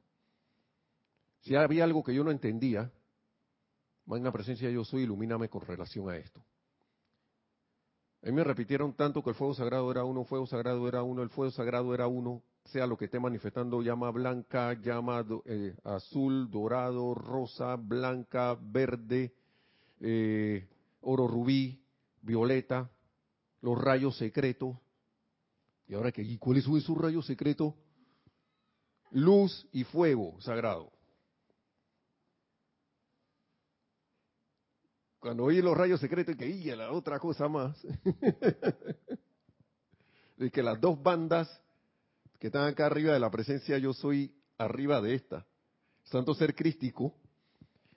[1.40, 2.90] Si había algo que yo no entendía,
[4.06, 6.42] magna presencia yo soy, ilumíname con relación a esto.
[8.22, 11.22] A mí me repitieron tanto que el fuego sagrado era uno, fuego sagrado era uno,
[11.22, 16.50] el fuego sagrado era uno, sea lo que esté manifestando, llama blanca, llama eh, azul,
[16.50, 19.34] dorado, rosa, blanca, verde,
[20.00, 20.66] eh,
[21.02, 21.84] oro rubí,
[22.22, 22.90] violeta,
[23.64, 24.76] los rayos secretos.
[25.86, 27.72] Y ahora que, ¿y cuáles son esos rayos secretos?
[29.10, 30.92] Luz y fuego sagrado.
[35.18, 37.82] Cuando oye los rayos secretos, que y la otra cosa más.
[40.36, 41.48] de que las dos bandas
[42.38, 45.46] que están acá arriba de la presencia, yo soy arriba de esta.
[46.02, 47.14] Santo ser crístico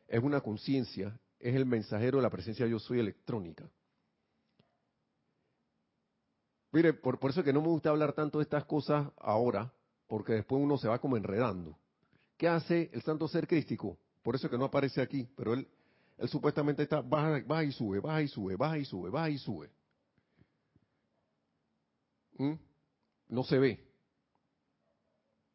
[0.08, 3.70] es una conciencia, es el mensajero de la presencia yo soy electrónica.
[6.78, 9.74] Mire, por, eso que no me gusta hablar tanto de estas cosas ahora,
[10.06, 11.76] porque después uno se va como enredando.
[12.38, 13.98] ¿Qué hace el santo ser crístico?
[14.22, 15.68] Por eso que no aparece aquí, pero él
[16.20, 19.72] él supuestamente está, baja, y sube, baja y sube, baja y sube, baja y sube.
[22.38, 22.54] ¿Mm?
[23.30, 23.84] No se ve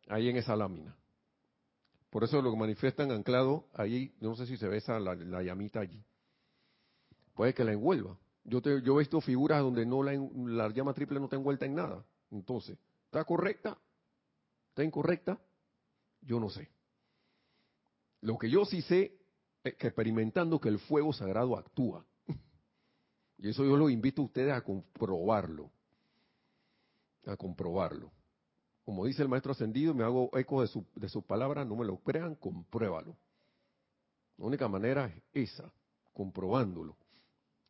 [0.09, 0.97] ahí en esa lámina.
[2.11, 5.79] Por eso lo que manifiestan anclado ahí, no sé si se ve esa la, llamita
[5.79, 6.05] allí.
[7.35, 8.19] Puede que la envuelva.
[8.45, 11.75] Yo, te, he visto figuras donde no la, la llama triple no está envuelta en
[11.75, 12.05] nada.
[12.31, 13.79] Entonces, ¿está correcta?
[14.71, 15.39] ¿Está incorrecta?
[16.23, 16.69] Yo no sé.
[18.21, 19.19] Lo que yo sí sé
[19.65, 22.05] experimentando que el fuego sagrado actúa.
[23.39, 25.71] Y eso yo lo invito a ustedes a comprobarlo.
[27.27, 28.13] A comprobarlo.
[28.85, 31.85] Como dice el maestro ascendido, me hago eco de, su, de sus palabras, no me
[31.85, 33.17] lo crean, compruébalo.
[34.39, 35.73] La única manera es esa,
[36.13, 36.97] comprobándolo.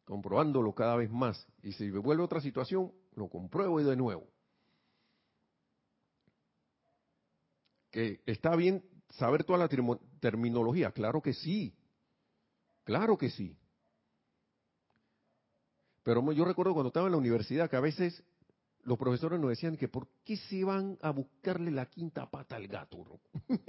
[0.04, 1.46] Comprobándolo cada vez más.
[1.62, 4.26] Y si vuelve otra situación, lo compruebo y de nuevo.
[7.90, 9.68] Que está bien saber toda la
[10.20, 11.74] terminología, claro que sí.
[12.84, 13.56] Claro que sí.
[16.02, 18.24] Pero yo recuerdo cuando estaba en la universidad que a veces
[18.82, 22.66] los profesores nos decían que por qué se van a buscarle la quinta pata al
[22.66, 23.20] gato.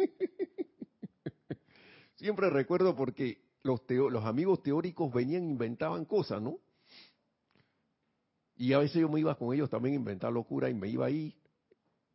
[2.16, 6.60] Siempre recuerdo porque los, los amigos teóricos venían e inventaban cosas, ¿no?
[8.56, 11.06] Y a veces yo me iba con ellos también a inventar locura y me iba
[11.06, 11.36] ahí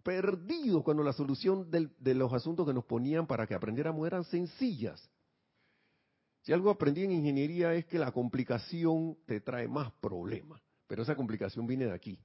[0.02, 5.10] perdido cuando la solución de los asuntos que nos ponían para que aprendiéramos eran sencillas.
[6.42, 11.16] Si algo aprendí en ingeniería es que la complicación te trae más problemas, pero esa
[11.16, 12.18] complicación viene de aquí,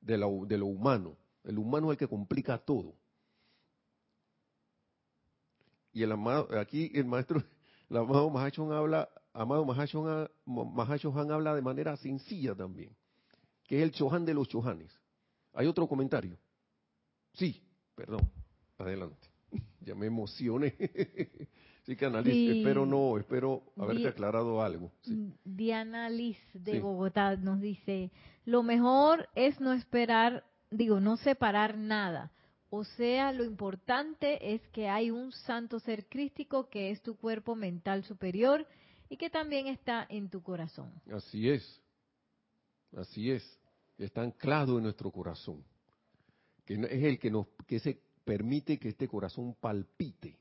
[0.00, 1.16] de de lo humano.
[1.42, 2.94] El humano es el que complica todo.
[5.92, 7.42] Y el amado, aquí el maestro,
[7.90, 12.94] el amado Mahachon habla, amado Mahachon, habla de manera sencilla también,
[13.66, 14.92] que es el Chohan de los Chohanes.
[15.52, 16.36] ¿Hay otro comentario?
[17.32, 17.62] Sí,
[17.94, 18.30] perdón,
[18.78, 19.28] adelante.
[19.80, 20.74] Ya me emocioné.
[21.84, 24.90] Sí, que analice, espero no, espero haberte aclarado algo.
[25.44, 28.10] Diana Liz de Bogotá nos dice,
[28.46, 32.32] lo mejor es no esperar, digo, no separar nada.
[32.76, 37.54] O sea, lo importante es que hay un santo ser crístico que es tu cuerpo
[37.54, 38.66] mental superior
[39.08, 40.90] y que también está en tu corazón.
[41.12, 41.80] Así es,
[42.96, 43.44] así es,
[43.96, 45.62] está anclado en nuestro corazón,
[46.64, 50.36] que es el que nos, que se permite que este corazón palpite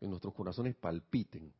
[0.00, 1.52] que nuestros corazones palpiten,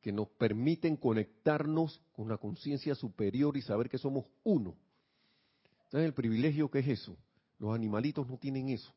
[0.00, 4.76] que nos permiten conectarnos con la conciencia superior y saber que somos uno.
[5.90, 7.16] ¿Sabes el privilegio que es eso?
[7.58, 8.94] Los animalitos no tienen eso.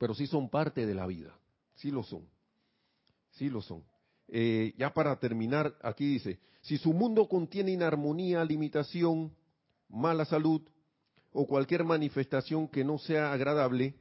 [0.00, 1.36] Pero sí son parte de la vida.
[1.74, 2.26] Sí lo son.
[3.32, 3.84] Sí lo son.
[4.28, 9.36] Eh, ya para terminar, aquí dice, si su mundo contiene inarmonía, limitación,
[9.90, 10.62] mala salud
[11.34, 13.94] o cualquier manifestación que no sea agradable,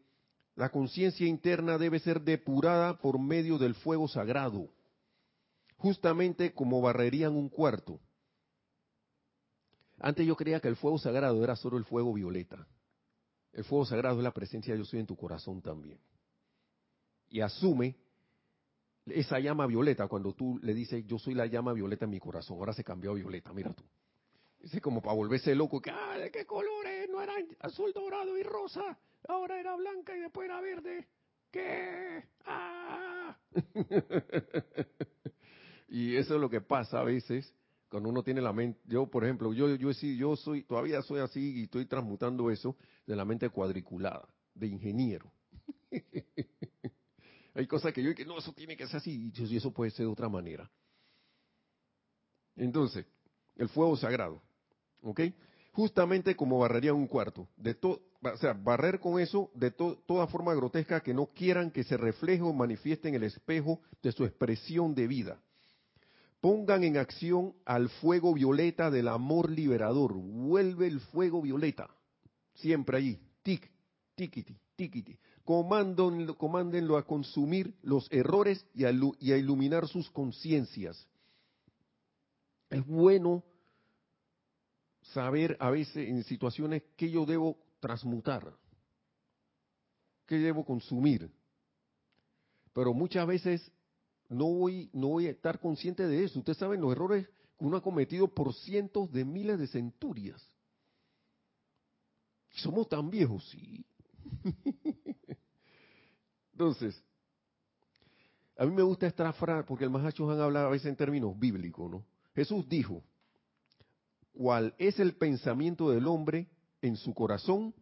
[0.55, 4.69] la conciencia interna debe ser depurada por medio del fuego sagrado,
[5.75, 7.99] justamente como barrerían un cuarto.
[9.99, 12.65] Antes yo creía que el fuego sagrado era solo el fuego violeta.
[13.53, 15.99] El fuego sagrado es la presencia de yo soy en tu corazón también.
[17.29, 17.95] Y asume
[19.05, 22.57] esa llama violeta cuando tú le dices yo soy la llama violeta en mi corazón.
[22.57, 23.83] Ahora se cambió a violeta, mira tú.
[24.59, 27.09] Dice como para volverse loco, que, ah, ¿de qué colores?
[27.09, 28.99] No era azul, dorado y rosa.
[29.27, 31.07] Ahora era blanca y después era verde.
[31.51, 32.23] ¿Qué?
[32.45, 33.37] ¡Ah!
[35.87, 37.53] y eso es lo que pasa a veces
[37.89, 38.79] cuando uno tiene la mente.
[38.85, 42.75] Yo, por ejemplo, yo, yo, soy, todavía soy así y estoy transmutando eso
[43.05, 45.31] de la mente cuadriculada, de ingeniero.
[47.55, 50.05] Hay cosas que yo que no, eso tiene que ser así y eso puede ser
[50.05, 50.69] de otra manera.
[52.55, 53.05] Entonces,
[53.55, 54.41] el fuego sagrado.
[55.01, 55.21] ¿Ok?
[55.71, 57.47] Justamente como barrería un cuarto.
[57.55, 61.97] De o sea, barrer con eso de toda forma grotesca que no quieran que se
[61.97, 65.41] refleje o manifieste en el espejo de su expresión de vida.
[66.41, 70.13] Pongan en acción al fuego violeta del amor liberador.
[70.13, 71.89] Vuelve el fuego violeta.
[72.53, 73.19] Siempre allí.
[73.43, 73.69] Tic,
[74.15, 75.17] tiquiti, tiquiti.
[75.43, 81.07] Comándenlo a consumir los errores y a iluminar sus conciencias.
[82.69, 83.43] Es bueno
[85.01, 88.53] saber a veces en situaciones que yo debo transmutar,
[90.27, 91.31] que debo consumir.
[92.73, 93.71] Pero muchas veces
[94.29, 96.39] no voy, no voy a estar consciente de eso.
[96.39, 97.27] Ustedes saben los errores
[97.57, 100.41] que uno ha cometido por cientos de miles de centurias.
[102.51, 103.85] Somos tan viejos, sí.
[106.53, 107.03] Entonces,
[108.57, 111.37] a mí me gusta esta frase porque el Mahacho han hablado a veces en términos
[111.37, 112.05] bíblicos, ¿no?
[112.35, 113.03] Jesús dijo,
[114.33, 116.47] cuál es el pensamiento del hombre
[116.81, 117.73] en su corazón,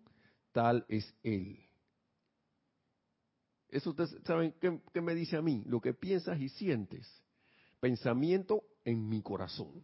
[0.51, 1.66] tal es él.
[3.69, 3.93] Eso
[4.23, 7.07] saben qué, me dice a mí, lo que piensas y sientes.
[7.79, 9.83] Pensamiento en mi corazón.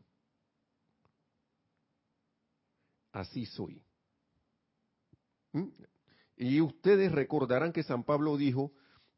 [3.11, 3.83] Así soy.
[5.51, 5.67] ¿Mm?
[6.37, 8.71] Y ustedes recordarán que San Pablo dijo,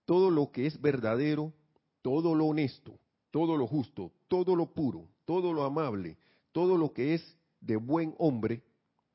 [0.05, 1.53] todo lo que es verdadero,
[2.01, 2.99] todo lo honesto,
[3.31, 6.17] todo lo justo, todo lo puro, todo lo amable,
[6.51, 8.63] todo lo que es de buen hombre,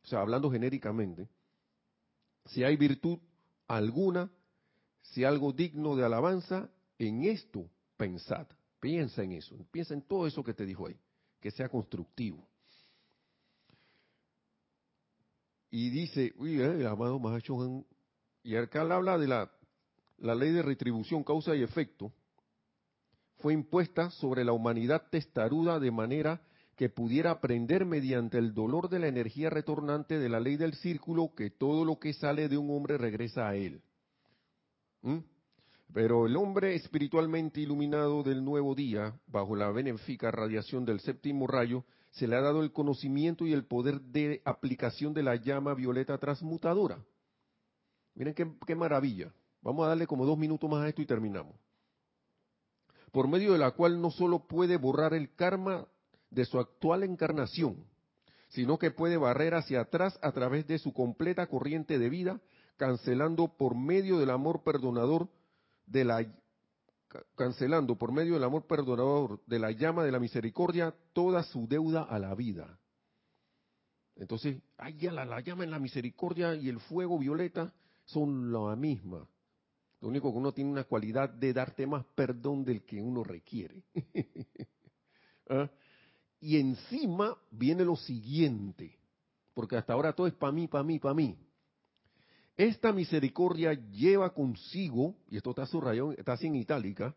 [0.02, 1.28] o sea, hablando genéricamente,
[2.46, 3.18] si hay virtud
[3.68, 4.30] alguna,
[5.10, 8.46] si algo digno de alabanza, en esto pensad.
[8.80, 10.96] Piensa en eso, piensa en todo eso que te dijo ahí,
[11.40, 12.46] que sea constructivo.
[15.70, 17.84] Y dice, uy, eh, amado Mahacho,
[18.42, 19.50] y acá habla de la,
[20.18, 22.12] la ley de retribución, causa y efecto,
[23.36, 26.40] fue impuesta sobre la humanidad testaruda de manera
[26.76, 31.34] que pudiera aprender mediante el dolor de la energía retornante de la ley del círculo
[31.34, 33.82] que todo lo que sale de un hombre regresa a él.
[35.02, 35.18] ¿Mm?
[35.92, 41.84] Pero el hombre espiritualmente iluminado del nuevo día, bajo la benéfica radiación del séptimo rayo,
[42.12, 46.18] se le ha dado el conocimiento y el poder de aplicación de la llama violeta
[46.18, 46.98] transmutadora.
[48.14, 49.32] Miren qué, qué maravilla.
[49.62, 51.54] Vamos a darle como dos minutos más a esto y terminamos.
[53.12, 55.86] Por medio de la cual no solo puede borrar el karma
[56.30, 57.84] de su actual encarnación,
[58.48, 62.40] sino que puede barrer hacia atrás a través de su completa corriente de vida,
[62.80, 65.28] cancelando por medio del amor perdonador
[65.84, 66.26] de la
[67.36, 72.04] cancelando por medio del amor perdonador de la llama de la misericordia toda su deuda
[72.04, 72.78] a la vida.
[74.16, 74.62] Entonces,
[74.96, 77.70] ya la, la llama en la misericordia y el fuego violeta
[78.06, 79.28] son la misma.
[80.00, 83.82] Lo único que uno tiene una cualidad de darte más perdón del que uno requiere.
[85.50, 85.68] ¿Ah?
[86.40, 88.98] Y encima viene lo siguiente,
[89.52, 91.36] porque hasta ahora todo es para mí, para mí, para mí.
[92.60, 97.16] Esta misericordia lleva consigo, y esto está subrayado, está así en itálica,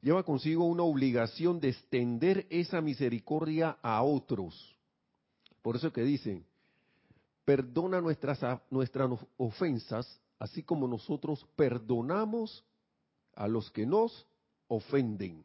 [0.00, 4.76] lleva consigo una obligación de extender esa misericordia a otros.
[5.62, 6.44] Por eso que dicen,
[7.44, 12.64] perdona nuestras, nuestras ofensas, así como nosotros perdonamos
[13.36, 14.26] a los que nos
[14.66, 15.44] ofenden.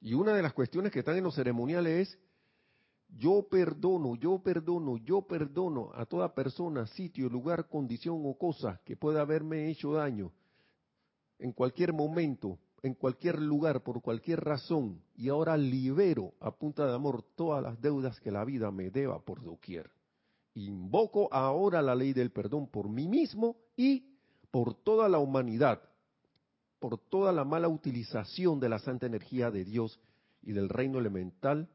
[0.00, 2.18] Y una de las cuestiones que están en los ceremoniales es,
[3.08, 8.96] yo perdono, yo perdono, yo perdono a toda persona, sitio, lugar, condición o cosa que
[8.96, 10.32] pueda haberme hecho daño
[11.38, 16.94] en cualquier momento, en cualquier lugar, por cualquier razón, y ahora libero a punta de
[16.94, 19.90] amor todas las deudas que la vida me deba por doquier.
[20.54, 24.04] Invoco ahora la ley del perdón por mí mismo y
[24.50, 25.80] por toda la humanidad,
[26.80, 30.00] por toda la mala utilización de la santa energía de Dios
[30.42, 31.68] y del reino elemental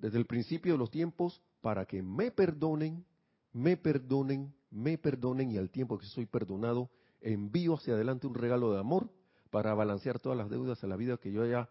[0.00, 3.04] desde el principio de los tiempos para que me perdonen,
[3.52, 6.90] me perdonen, me perdonen y al tiempo que soy perdonado
[7.20, 9.10] envío hacia adelante un regalo de amor
[9.50, 11.68] para balancear todas las deudas a la vida que yo haya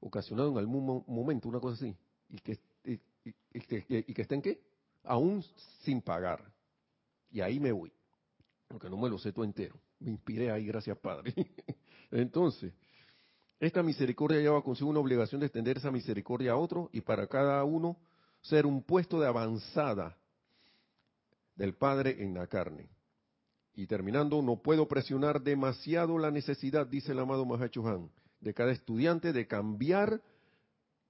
[0.00, 1.96] ocasionado en algún momento, una cosa así,
[2.28, 2.58] y que
[3.52, 4.62] y, que estén qué?
[5.04, 5.44] Aún
[5.82, 6.42] sin pagar.
[7.30, 7.92] Y ahí me voy,
[8.68, 9.78] porque no me lo sé todo entero.
[9.98, 11.34] Me inspiré ahí, gracias Padre.
[12.10, 12.72] Entonces,
[13.60, 17.62] esta misericordia lleva consigo una obligación de extender esa misericordia a otro y para cada
[17.64, 17.98] uno
[18.40, 20.16] ser un puesto de avanzada
[21.56, 22.88] del Padre en la carne.
[23.74, 28.72] Y terminando, no puedo presionar demasiado la necesidad, dice el amado Mahacho Han, de cada
[28.72, 30.22] estudiante de cambiar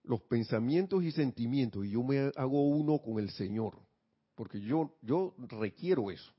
[0.03, 1.87] los pensamientos y sentimientos.
[1.87, 3.79] Y yo me hago uno con el Señor,
[4.35, 6.33] porque yo, yo requiero eso.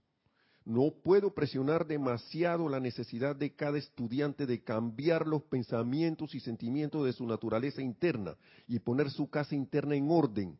[0.63, 7.03] No puedo presionar demasiado la necesidad de cada estudiante de cambiar los pensamientos y sentimientos
[7.05, 8.37] de su naturaleza interna
[8.67, 10.59] y poner su casa interna en orden,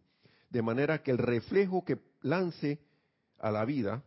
[0.49, 2.79] de manera que el reflejo que lance
[3.37, 4.03] a la vida,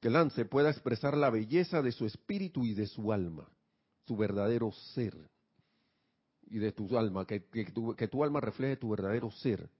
[0.00, 3.48] que lance pueda expresar la belleza de su espíritu y de su alma,
[4.04, 5.16] su verdadero ser,
[6.48, 7.38] y de tu alma, que,
[7.72, 9.70] tu, que tu alma refleje tu verdadero ser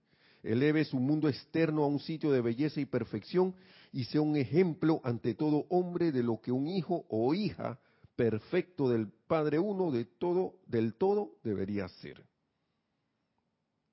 [0.43, 3.55] eleve su mundo externo a un sitio de belleza y perfección
[3.91, 7.79] y sea un ejemplo ante todo hombre de lo que un hijo o hija
[8.15, 12.23] perfecto del Padre uno de todo del todo debería ser.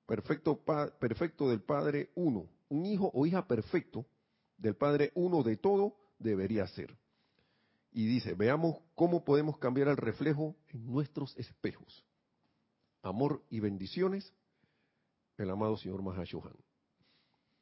[0.05, 0.61] Perfecto,
[0.99, 4.05] perfecto del Padre uno, un hijo o hija perfecto
[4.57, 6.95] del Padre uno de todo debería ser.
[7.93, 12.05] Y dice, veamos cómo podemos cambiar el reflejo en nuestros espejos.
[13.01, 14.33] Amor y bendiciones
[15.37, 16.55] el amado señor Mahashohan.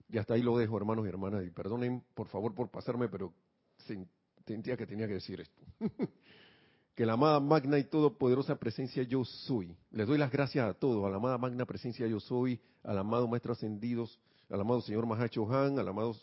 [0.10, 1.46] Y hasta ahí lo dejo, hermanos y hermanas.
[1.46, 3.34] Y perdonen, por favor, por pasarme, pero
[4.46, 5.62] sentía que tenía que decir esto.
[6.96, 9.74] que la amada magna y todopoderosa presencia yo soy.
[9.92, 13.28] Les doy las gracias a todos, a la amada magna presencia yo soy, al amado
[13.28, 14.20] maestro ascendidos,
[14.50, 16.16] al amado señor Mahachohan, al amado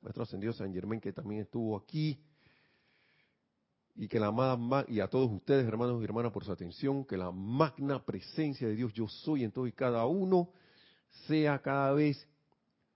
[0.00, 2.18] maestro ascendido San Germán que también estuvo aquí.
[3.94, 7.18] Y que la amada y a todos ustedes, hermanos y hermanas, por su atención, que
[7.18, 10.48] la magna presencia de Dios yo soy en todo y cada uno
[11.26, 12.28] sea cada vez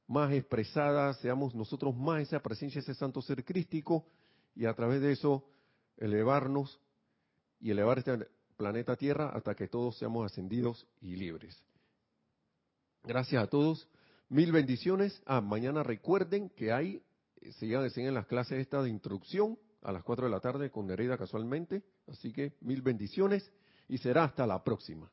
[0.06, 4.06] más expresada, seamos nosotros más esa presencia, ese santo ser crístico,
[4.54, 5.44] y a través de eso
[5.96, 6.80] elevarnos
[7.60, 8.26] y elevar este
[8.56, 11.62] planeta Tierra hasta que todos seamos ascendidos y libres.
[13.04, 13.88] Gracias a todos.
[14.28, 15.22] Mil bendiciones.
[15.26, 17.02] Ah, mañana recuerden que hay,
[17.58, 21.16] se en las clases estas de introducción a las 4 de la tarde con Nereida
[21.16, 21.84] casualmente.
[22.08, 23.52] Así que mil bendiciones
[23.88, 25.10] y será hasta la próxima.